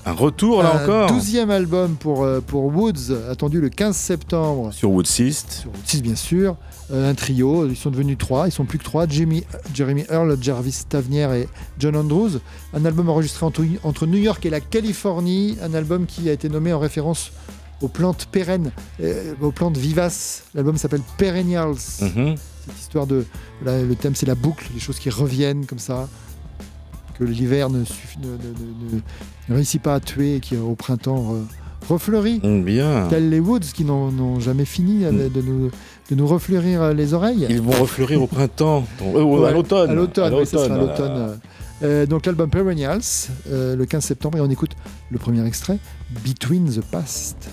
[0.08, 4.72] Un retour là un encore 12e album pour, euh, pour Woods, attendu le 15 septembre.
[4.72, 5.52] sur Woodsist.
[5.62, 6.58] Sur Woods, bien sûr.
[6.92, 9.08] Euh, un trio, ils sont devenus trois, ils sont plus que trois.
[9.08, 9.44] Jimmy,
[9.74, 11.48] Jeremy Earl, Jarvis Tavnier et
[11.80, 12.34] John Andrews.
[12.76, 15.58] Un album enregistré entre, entre New York et la Californie.
[15.64, 17.32] Un album qui a été nommé en référence
[17.82, 18.72] aux plantes pérennes,
[19.02, 20.44] euh, aux plantes vivaces.
[20.54, 21.76] L'album s'appelle Perennials.
[22.02, 22.36] Mhm.
[22.68, 23.26] Cette histoire de.
[23.64, 26.08] là, le thème, c'est la boucle, les choses qui reviennent comme ça.
[27.18, 29.02] Que l'hiver ne, suffi- ne, ne- ne-
[29.50, 32.42] ne réussit pas à tuer et qui, au printemps, re- refleurit.
[32.44, 33.08] Mm, Bien.
[33.10, 35.72] Tels les Woods qui n'ont jamais fini euh, de, nous,
[36.10, 37.48] de nous refleurir euh, les oreilles.
[37.50, 38.86] Ils vont refleurir au printemps.
[39.02, 39.92] Euh, à l'automne.
[39.92, 40.88] À l'automne, oui, ça sera à l'automne.
[41.14, 41.40] l'automne.
[41.84, 43.02] Euh, donc l'album Perennials,
[43.50, 44.72] euh, le 15 septembre, et on écoute
[45.10, 45.78] le premier extrait,
[46.26, 47.50] Between the Past.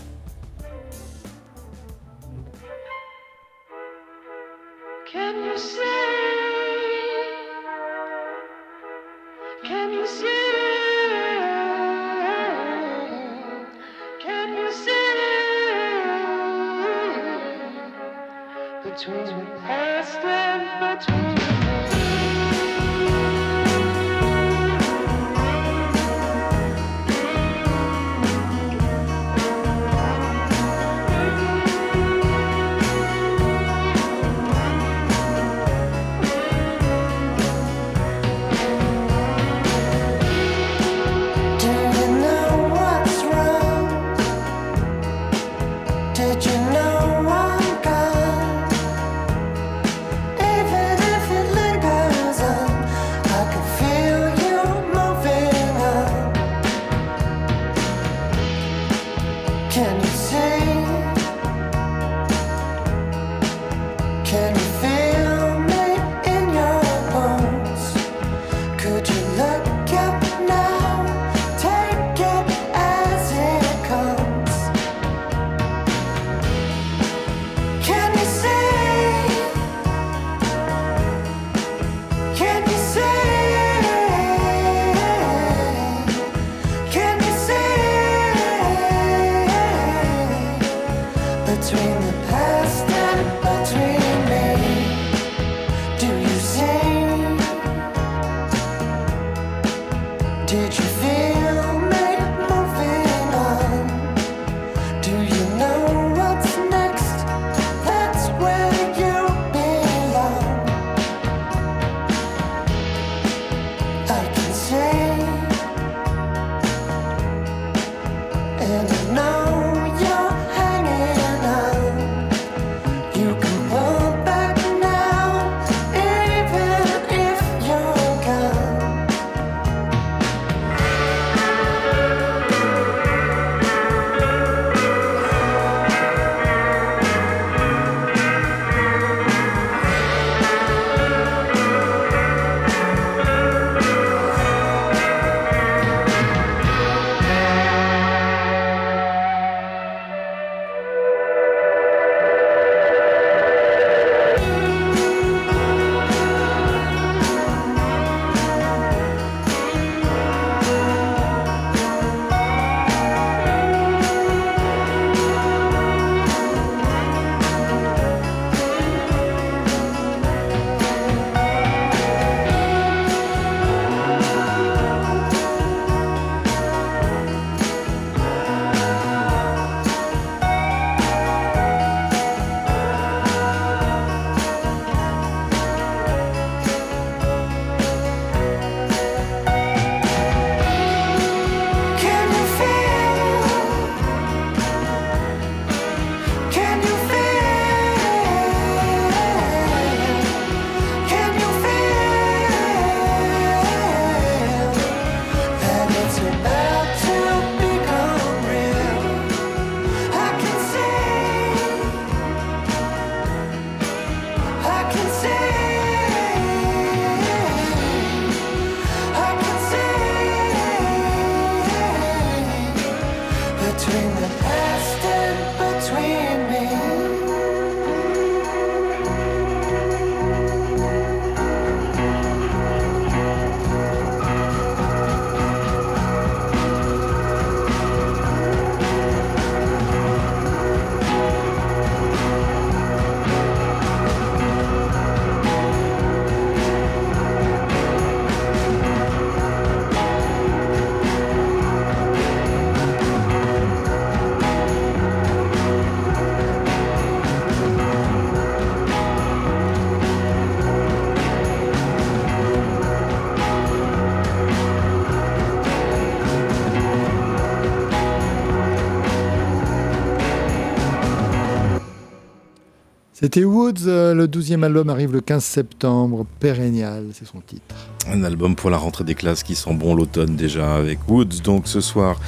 [273.23, 277.62] C'était Woods, euh, le 12e album arrive le 15 septembre, Pérennial, c'est son titre.
[278.11, 281.40] Un album pour la rentrée des classes qui sent bon l'automne déjà avec Woods.
[281.44, 282.19] Donc ce soir,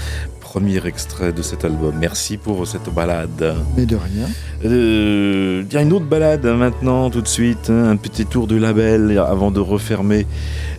[0.41, 1.97] premier extrait de cet album.
[1.99, 3.57] Merci pour cette balade.
[3.77, 4.29] Mais de rien.
[4.65, 7.71] Euh, il y a une autre balade maintenant, tout de suite.
[7.71, 10.29] un petit tour du label avant de refermer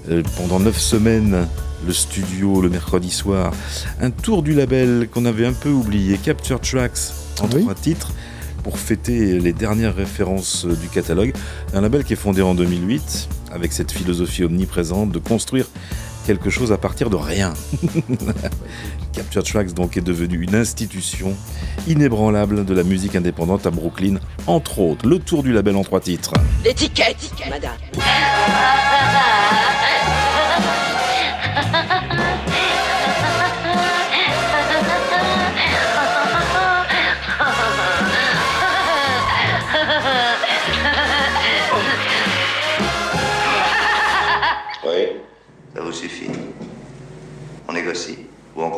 [0.10, 1.46] euh, pendant neuf semaines
[1.86, 3.52] le studio le mercredi soir.
[4.00, 7.12] Un tour du label qu'on avait un peu oublié, Capture Tracks,
[7.42, 7.64] en Oui.
[7.64, 8.14] trois titres,
[8.66, 11.36] pour fêter les dernières références euh, du catalogue.
[11.76, 15.68] Un label qui est fondé en 2008, avec cette philosophie omniprésente de construire
[16.26, 17.54] quelque chose à partir de rien.
[19.14, 21.36] Capture Tracks donc est devenu une institution
[21.86, 24.16] inébranlable de la musique indépendante à Brooklyn,
[24.48, 25.08] entre autres.
[25.08, 26.34] Le tour du label en trois titres.
[26.64, 27.78] L'étiquette, madame.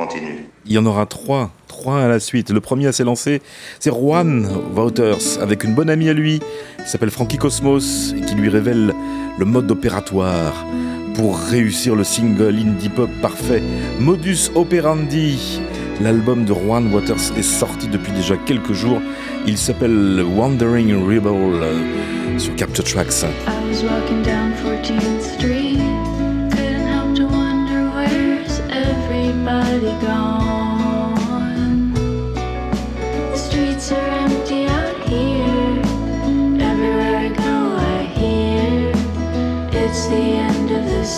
[0.08, 2.52] Continue Il y en aura trois, trois à la suite.
[2.52, 3.42] Le premier à s'élancer,
[3.80, 8.36] c'est Juan Wouters, avec une bonne amie à lui, qui s'appelle Frankie Cosmos, et qui
[8.36, 8.94] lui révèle
[9.38, 10.66] le mode opératoire
[11.16, 13.64] pour réussir le single indie pop parfait,
[14.00, 15.62] Modus Operandi.
[16.00, 19.02] L'album de Juan Waters est sorti depuis déjà quelques jours.
[19.48, 23.24] Il s'appelle Wandering Rebel euh, sur Capture Tracks.
[23.24, 25.67] I was walking down 14th Street.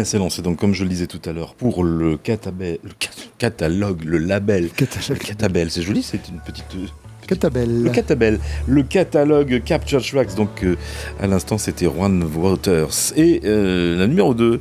[0.00, 3.10] À s'élancer, donc comme je le disais tout à l'heure, pour le, catabel- le cat-
[3.38, 4.70] catalogue, le label.
[5.10, 6.64] Le catabel, c'est joli, c'est une petite.
[6.76, 6.86] euh,
[7.26, 7.82] Catabel.
[7.82, 10.34] Le catabel, le catalogue Capture Tracks.
[10.34, 10.76] Donc euh,
[11.20, 13.12] à l'instant c'était Juan Wouters.
[13.16, 14.60] Et euh, la numéro 2,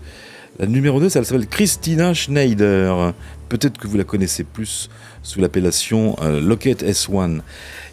[0.60, 3.14] la numéro 2, elle s'appelle Christina Schneider.
[3.48, 4.90] Peut-être que vous la connaissez plus
[5.24, 7.40] sous l'appellation euh, Locket S1.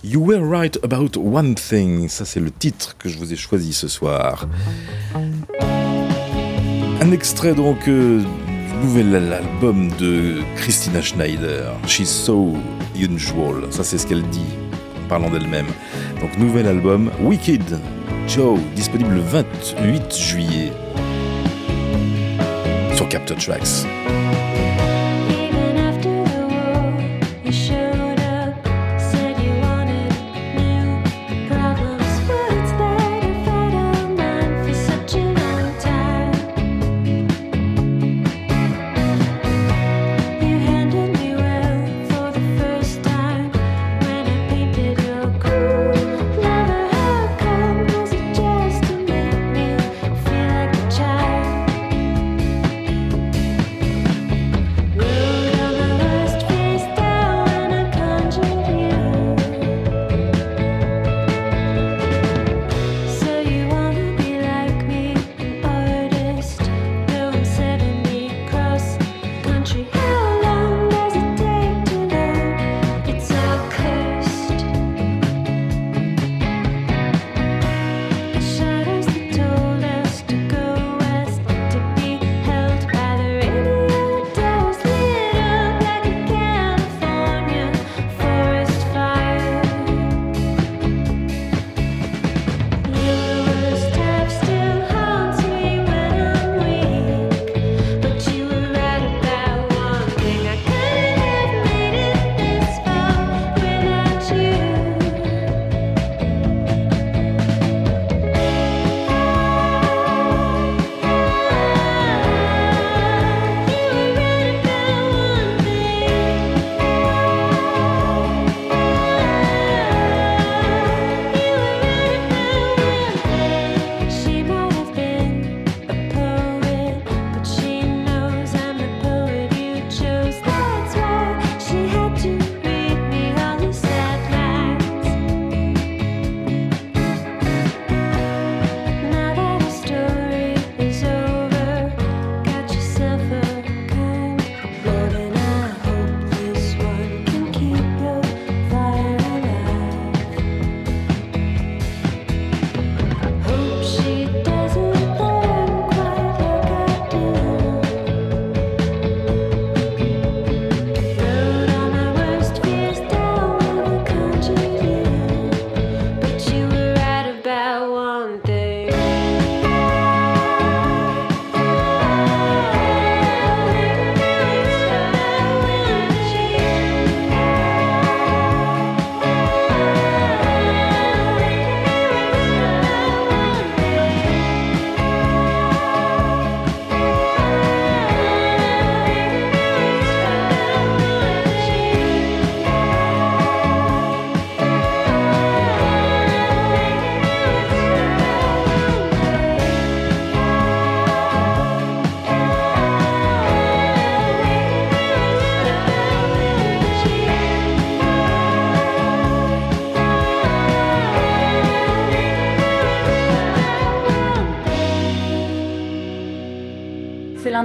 [0.04, 2.08] You were right about one thing.
[2.08, 4.46] Ça c'est le titre que je vous ai choisi ce soir.
[7.06, 12.54] Un extrait donc euh, du nouvel album de Christina Schneider, She's So
[12.98, 13.62] Unusual.
[13.70, 14.48] Ça c'est ce qu'elle dit
[15.04, 15.68] en parlant d'elle-même.
[16.20, 17.78] Donc nouvel album, Wicked
[18.26, 20.72] Joe, disponible le 28 juillet
[22.96, 23.86] sur Capture Tracks.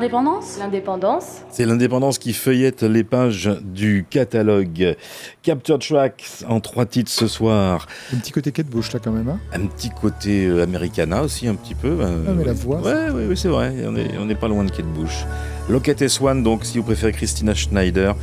[0.01, 4.95] L'indépendance L'indépendance C'est l'indépendance qui feuillette les pages du catalogue.
[5.43, 7.85] Capture Tracks en trois titres ce soir.
[8.11, 9.29] Un petit côté Kate Bush là quand même.
[9.29, 11.97] Hein Un petit côté euh, Americana aussi un petit peu.
[11.99, 13.73] euh, Ah, mais la voix, Ouais, ouais, ouais, c'est vrai.
[13.87, 15.23] On est, on n'est pas loin de Kate Bush.
[15.69, 18.15] Locket Swan, donc si vous préférez Christina Schneider.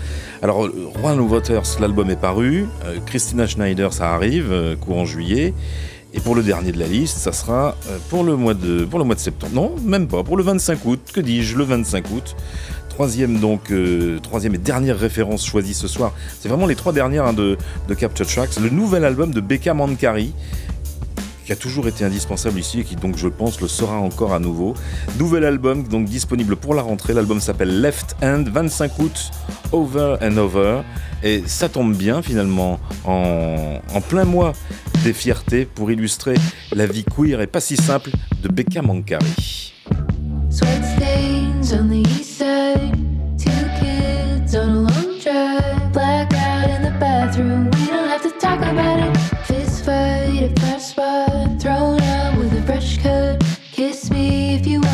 [0.43, 0.69] Alors,
[1.01, 2.67] Juan Waters, l'album est paru.
[2.87, 5.55] Euh, Christina Schneider, ça arrive, euh, courant juillet.
[6.15, 8.87] Et pour le dernier de la liste, ça sera euh, pour le mois de,
[9.17, 9.53] septembre.
[9.55, 10.23] Non, même pas.
[10.23, 11.01] Pour le 25 août.
[11.13, 12.37] Que dis-je Le 25 août.
[12.89, 16.13] Troisième donc, euh, troisième et dernière référence choisie ce soir.
[16.41, 17.59] C'est vraiment les trois dernières hein, de,
[17.89, 18.59] de Capture Tracks.
[18.59, 20.33] Le nouvel album de Becca Mankari
[21.49, 24.39] qui a toujours été indispensable ici et qui donc je pense le sera encore à
[24.39, 24.75] nouveau.
[25.19, 27.15] Nouvel album donc disponible pour la rentrée.
[27.15, 29.31] L'album s'appelle Left Hand, 25 août,
[29.73, 30.83] Over and Over.
[31.23, 34.53] Et ça tombe bien finalement en, en plein mois
[35.05, 36.35] des fiertés pour illustrer
[36.73, 38.11] la vie queer et pas si simple
[38.43, 38.83] de Becca
[49.01, 49.18] it.
[50.41, 51.61] At first spot.
[51.61, 53.43] Thrown out with a fresh cut.
[53.73, 54.88] Kiss me if you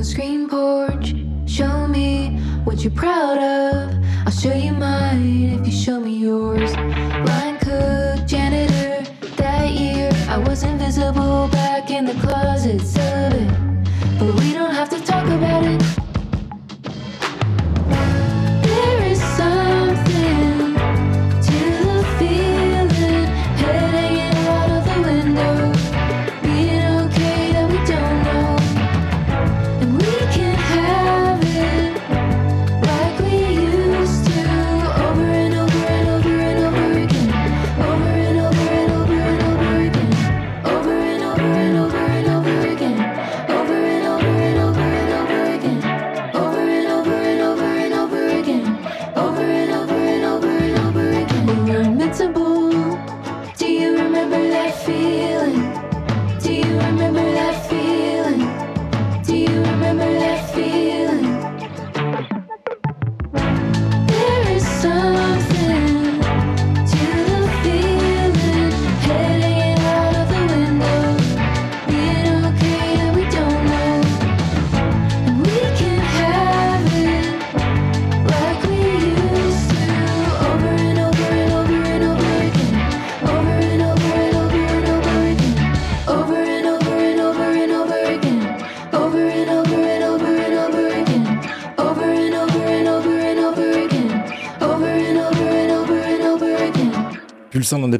[0.00, 1.14] the screen porch.
[1.44, 4.02] Show me what you're proud of.
[4.24, 6.74] I'll show you mine if you show me yours.
[6.74, 9.04] Line cook, janitor.
[9.36, 13.09] That year I was invisible back in the closets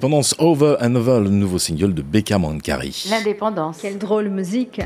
[0.01, 3.05] l'indépendance Over and Over, le nouveau single de Becca Mankari.
[3.11, 3.81] L'indépendance.
[3.83, 4.81] Quelle drôle musique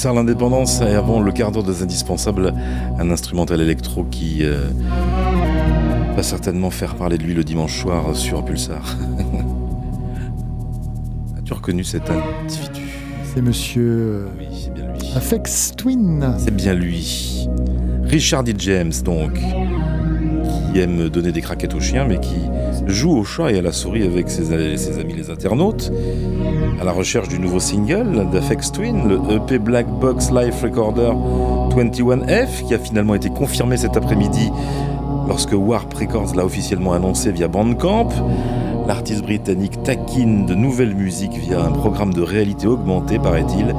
[0.00, 2.54] Pulsar l'indépendance et avant le quart d'heure des indispensables,
[2.98, 4.68] un instrumental électro qui euh,
[6.16, 8.80] va certainement faire parler de lui le dimanche soir sur Pulsar.
[11.38, 12.80] As-tu reconnu cet individu?
[13.24, 15.12] C'est monsieur Oui, c'est bien lui.
[15.14, 16.34] Afex Twin.
[16.38, 17.46] C'est bien lui.
[18.04, 18.54] Richard D.
[18.56, 22.36] James, donc, qui aime donner des craquettes aux chiens, mais qui
[22.90, 25.92] joue au chat et à la souris avec ses, amis les internautes,
[26.80, 31.12] à la recherche du nouveau single d'Afex Twin, le EP Black Box Life Recorder
[31.70, 34.50] 21F, qui a finalement été confirmé cet après-midi
[35.28, 38.08] lorsque Warp Records l'a officiellement annoncé via Bandcamp.
[38.86, 43.74] L'artiste britannique taquine de nouvelles musiques via un programme de réalité augmentée, paraît-il,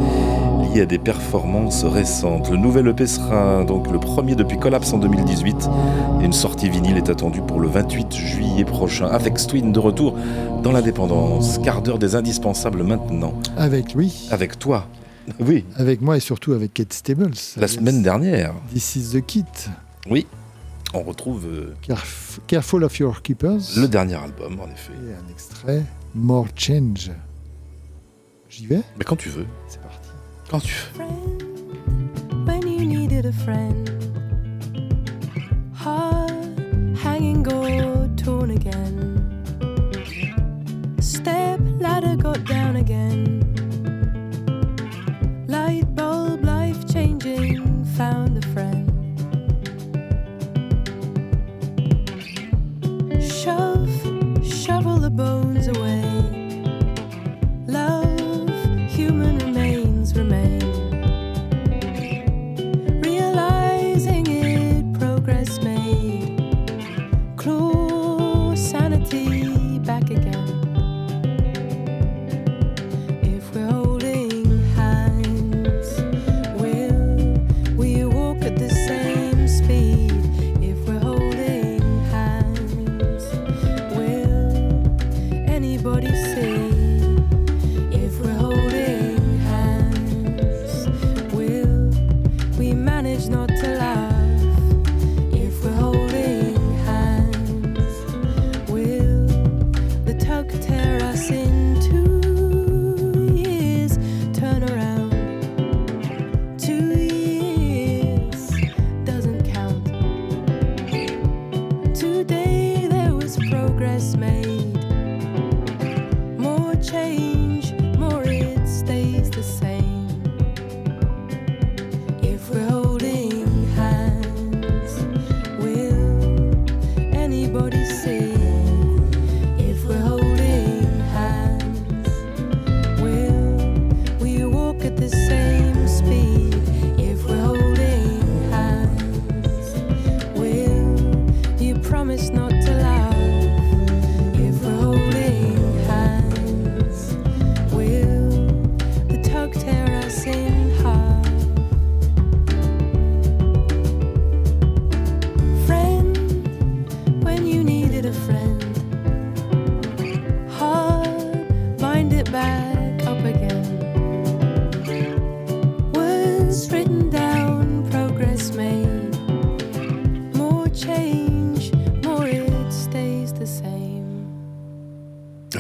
[0.80, 2.50] à des performances récentes.
[2.50, 5.70] Le nouvel EP sera donc le premier depuis Collapse en 2018
[6.22, 9.08] et une sortie vinyle est attendue pour le 28 juillet prochain.
[9.08, 10.16] Avec Twin de retour
[10.64, 11.58] dans l'indépendance.
[11.60, 13.34] Quart d'heure des indispensables maintenant.
[13.58, 14.28] Avec lui.
[14.32, 14.88] Avec toi.
[15.40, 15.66] Oui.
[15.76, 17.32] Avec moi et surtout avec Kate Stables.
[17.58, 18.54] La semaine dernière.
[18.74, 19.44] This is the kit.
[20.10, 20.26] Oui.
[20.94, 23.60] On retrouve euh, Caref- Careful of Your Keepers.
[23.78, 24.94] le dernier album, en effet.
[25.08, 25.84] Et un extrait.
[26.16, 27.12] More Change.
[28.50, 29.46] J'y vais Mais quand tu veux.
[30.52, 30.76] Quand tu
[32.44, 33.88] when you needed a friend.
[35.74, 36.60] Heart
[36.98, 37.42] hanging
[38.18, 39.00] torn again.
[41.00, 43.24] Step ladder got down again.
[45.48, 48.31] Light bulb life changing found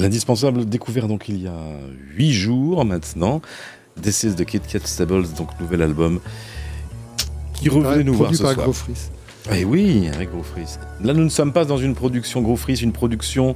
[0.01, 1.59] L'indispensable découvert donc il y a
[2.15, 3.39] huit jours maintenant.
[4.01, 6.19] This is the Kit Kat Stables, donc nouvel album
[7.53, 8.65] qui revenait nous voir ce par soir.
[8.65, 8.75] Gros.
[9.53, 10.79] Eh oui, avec Gros Fris.
[11.03, 13.55] Là, nous ne sommes pas dans une production Gros Fris, une production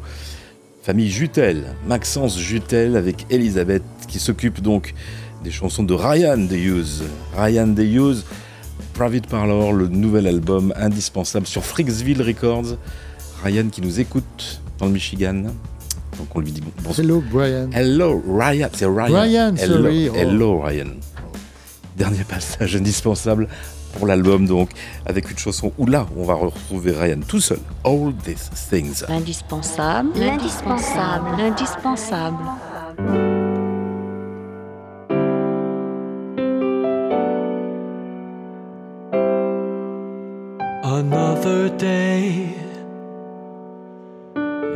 [0.83, 4.93] famille Jutel, Maxence Jutel avec Elisabeth qui s'occupe donc
[5.43, 7.05] des chansons de Ryan Deyuse.
[7.35, 8.23] Ryan Deyuse,
[8.93, 12.77] Private Parlor, le nouvel album indispensable sur Freaksville Records.
[13.43, 15.45] Ryan qui nous écoute dans le Michigan.
[16.17, 16.99] Donc on lui dit bon, bonsoir.
[16.99, 17.69] Hello, Brian.
[17.73, 19.13] Hello Ryan, c'est Ryan.
[19.13, 20.09] Ryan, hello, sorry.
[20.09, 20.15] Oh.
[20.15, 20.87] hello Ryan.
[21.97, 23.47] Dernier passage indispensable
[23.93, 24.69] pour l'album donc
[25.05, 27.59] avec une chanson où là on va retrouver Ryan tout seul.
[27.83, 29.05] All these things.
[29.07, 30.09] L'indispensable.
[30.15, 31.37] L'indispensable.
[31.37, 32.37] L'indispensable.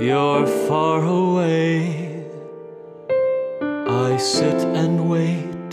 [0.02, 2.26] You're far away.
[3.62, 5.72] I sit and wait,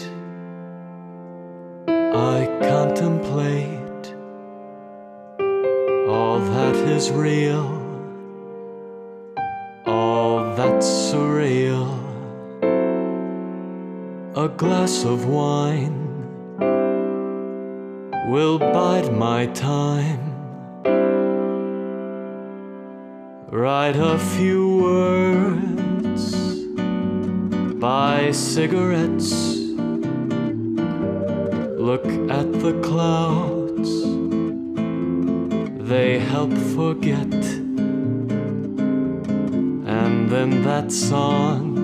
[1.88, 4.14] I contemplate
[6.08, 7.66] all that is real,
[9.86, 11.86] all that's surreal.
[14.36, 16.02] A glass of wine
[18.28, 20.26] will bide my time.
[23.48, 26.34] Write a few words,
[27.76, 29.32] buy cigarettes,
[31.78, 34.02] look at the clouds,
[35.88, 37.32] they help forget.
[39.86, 41.74] And then that song,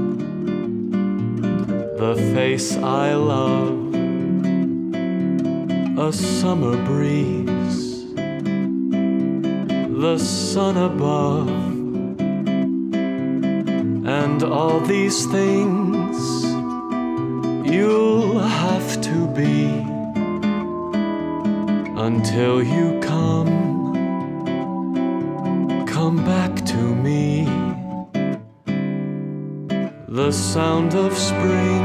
[1.97, 3.79] the face I love.
[5.97, 7.52] A summer breeze,
[10.03, 11.49] the sun above,
[14.05, 16.43] and all these things
[17.73, 19.69] you'll have to be
[22.01, 23.55] until you come,
[25.87, 27.45] come back to me.
[30.09, 31.85] The sound of spring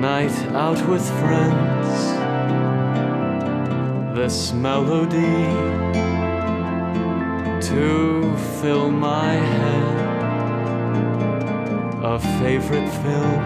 [0.00, 2.15] night out with friends.
[4.26, 5.38] This melody
[7.68, 9.96] to fill my head.
[12.02, 13.42] A favorite film,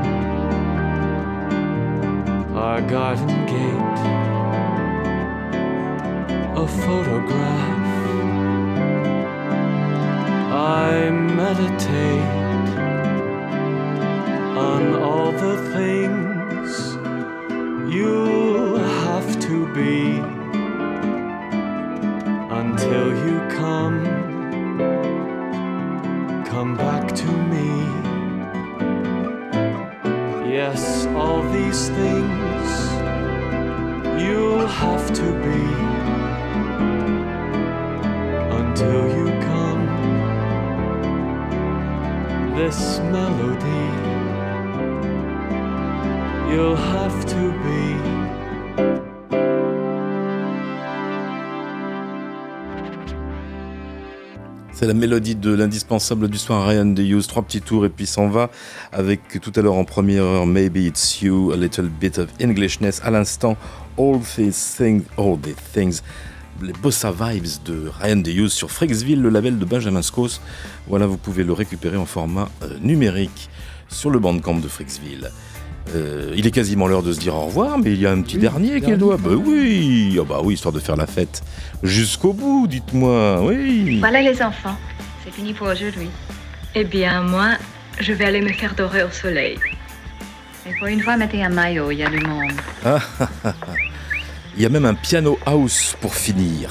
[2.56, 4.00] our garden gate,
[6.56, 7.90] a photograph.
[10.80, 12.38] I meditate
[14.56, 16.70] on all the things
[17.94, 20.39] you'll have to be
[23.60, 24.04] come.
[26.52, 27.68] Come back to me.
[30.56, 32.19] Yes all these things
[54.80, 58.06] C'est la mélodie de l'indispensable du soir Ryan de Hughes, trois petits tours et puis
[58.06, 58.48] s'en va
[58.92, 62.98] avec tout à l'heure en première heure Maybe It's You, a little bit of Englishness,
[63.04, 63.58] à l'instant
[63.98, 66.00] All These Things, All the Things,
[66.62, 70.40] les bossa vibes de Ryan de Hughes sur Freaksville, le label de Benjamin Skos.
[70.88, 73.50] Voilà, vous pouvez le récupérer en format euh, numérique
[73.90, 75.30] sur le bandcamp de Freaksville.
[75.94, 78.20] Euh, il est quasiment l'heure de se dire au revoir, mais il y a un
[78.22, 78.96] petit Oui, dernier dernier.
[78.96, 79.16] doit.
[79.16, 81.42] Bah oui, ah bah oui, histoire de faire la fête
[81.82, 83.42] jusqu'au bout, dites-moi.
[83.42, 83.98] Oui.
[83.98, 84.76] Voilà les enfants,
[85.24, 86.08] c'est fini pour aujourd'hui.
[86.74, 87.50] Eh bien, moi,
[87.98, 89.58] je vais aller me faire dorer au soleil.
[90.68, 92.52] Et pour une fois, mettez un maillot, il y a du monde.
[92.84, 93.74] Ah, ah, ah, ah.
[94.56, 96.70] Il y a même un piano house pour finir.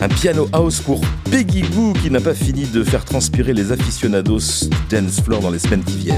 [0.00, 4.68] Un piano house pour Peggy Goo qui n'a pas fini de faire transpirer les aficionados
[4.88, 6.16] dance floor dans les semaines qui viennent.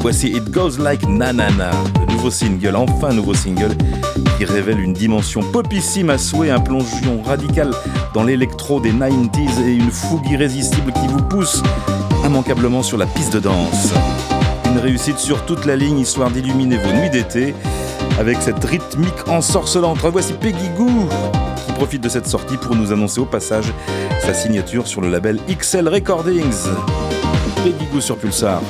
[0.00, 1.70] Voici It Goes Like Na Na Na,
[2.00, 3.76] le nouveau single, enfin nouveau single,
[4.38, 7.70] qui révèle une dimension popissime à souhait, un plongeon radical
[8.12, 11.62] dans l'électro des 90s et une fougue irrésistible qui vous pousse
[12.24, 13.92] immanquablement sur la piste de danse.
[14.64, 17.54] Une réussite sur toute la ligne, histoire d'illuminer vos nuits d'été
[18.18, 19.98] avec cette rythmique ensorcelante.
[20.10, 21.08] Voici Peggy Goo
[21.76, 23.66] profite de cette sortie pour nous annoncer au passage
[24.20, 26.70] sa signature sur le label XL Recordings.
[27.62, 28.62] Peggy sur Pulsar.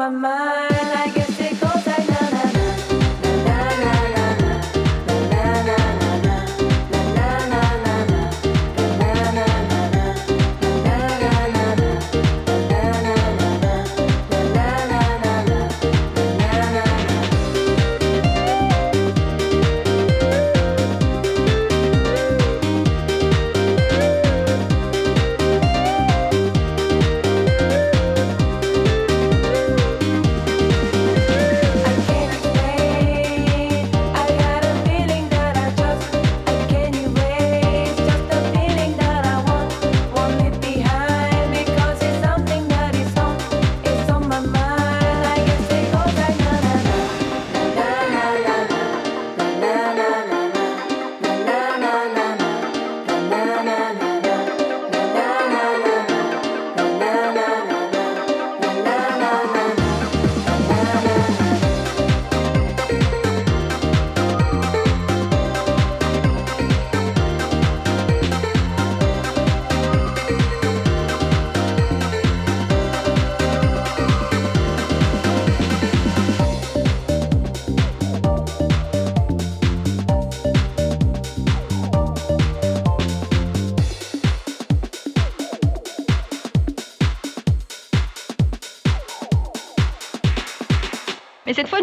[0.00, 0.59] My mind.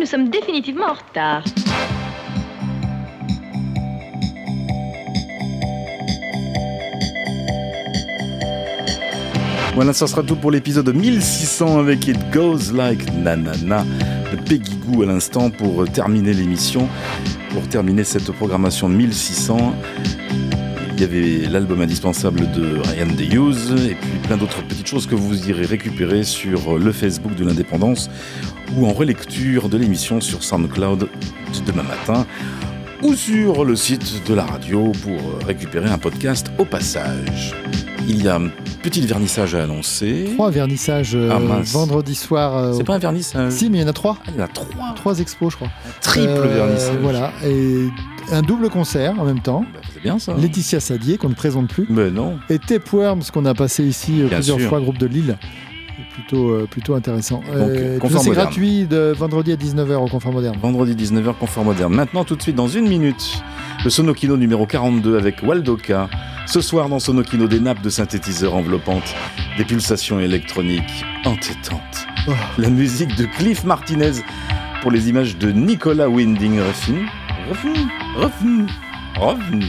[0.07, 1.43] Sommes définitivement en retard.
[9.75, 13.85] Voilà, ça sera tout pour l'épisode 1600 avec It Goes Like Nanana
[14.31, 16.87] de Peggy Goo à l'instant pour terminer l'émission,
[17.51, 19.75] pour terminer cette programmation 1600.
[20.93, 25.13] Il y avait l'album indispensable de Ryan DeHughes et puis plein d'autres petites choses que
[25.13, 28.09] vous irez récupérer sur le Facebook de l'Indépendance
[28.75, 31.07] ou en relecture de l'émission sur SoundCloud de
[31.65, 32.25] demain matin
[33.03, 37.53] ou sur le site de la radio pour récupérer un podcast au passage.
[38.09, 38.47] Il y a un
[38.81, 40.29] petit vernissage à annoncer.
[40.33, 42.55] Trois vernissages euh, Ah, vendredi soir.
[42.57, 44.17] euh, C'est pas un vernissage Si, mais il y en a trois.
[44.29, 44.93] Il y en a trois.
[44.95, 45.67] Trois expos, je crois.
[46.01, 46.95] Triple Euh, vernissage.
[47.01, 47.31] Voilà.
[47.45, 47.87] Et
[48.31, 49.65] un double concert en même temps.
[49.93, 50.33] C'est bien ça.
[50.35, 51.85] Laetitia Sadier, qu'on ne présente plus.
[51.89, 52.39] Mais non.
[52.49, 54.69] Et Tapeworms, qu'on a passé ici euh, Bien plusieurs sûr.
[54.69, 55.37] fois, groupe de Lille.
[56.27, 57.37] Plutôt, euh, plutôt intéressant.
[57.37, 60.57] Donc, Euh, c'est gratuit de vendredi à 19h au Confort Moderne.
[60.61, 61.93] Vendredi 19h, confort moderne.
[61.93, 63.41] Maintenant, tout de suite, dans une minute,
[63.85, 66.09] le Sonokino numéro 42 avec Waldoka.
[66.45, 69.15] Ce soir, dans Sonokino, des nappes de synthétiseurs enveloppantes,
[69.57, 72.07] des pulsations électroniques entêtantes.
[72.27, 72.31] Oh.
[72.57, 74.11] La musique de Cliff Martinez
[74.81, 77.05] pour les images de Nicolas Winding Refn.
[77.49, 77.87] Refn
[78.17, 78.67] Refn
[79.17, 79.63] Refn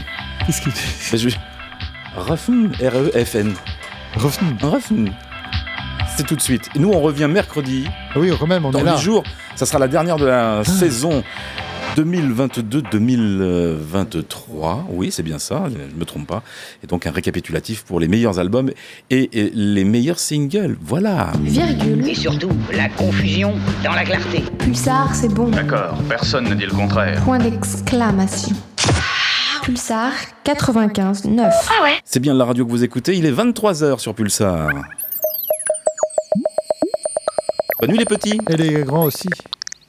[0.45, 1.37] Qu'est-ce que Ben, je...
[2.17, 3.53] Refn R-E-F-N.
[4.17, 5.09] Refn Refn.
[6.19, 6.69] C'est tout de suite.
[6.75, 7.87] Et nous, on revient mercredi.
[8.17, 8.97] Oui, quand même, on dans est là.
[8.97, 9.23] Jours.
[9.55, 11.23] Ça sera la dernière de la saison
[11.95, 14.81] 2022-2023.
[14.89, 16.43] Oui, c'est bien ça, je ne me trompe pas.
[16.83, 18.69] Et donc un récapitulatif pour les meilleurs albums
[19.09, 20.75] et, et les meilleurs singles.
[20.81, 21.31] Voilà.
[21.41, 22.05] Virgule.
[22.05, 23.53] Et surtout, la confusion
[23.85, 24.43] dans la clarté.
[24.57, 25.47] Pulsar, c'est bon.
[25.47, 27.21] D'accord, personne ne dit le contraire.
[27.23, 28.57] Point d'exclamation.
[29.63, 30.11] Pulsar
[30.43, 31.53] 95 9.
[31.69, 33.15] Ah ouais C'est bien la radio que vous écoutez.
[33.15, 34.67] Il est 23h sur Pulsar.
[37.79, 38.41] Bonne nuit les petits.
[38.49, 39.29] Et les grands aussi.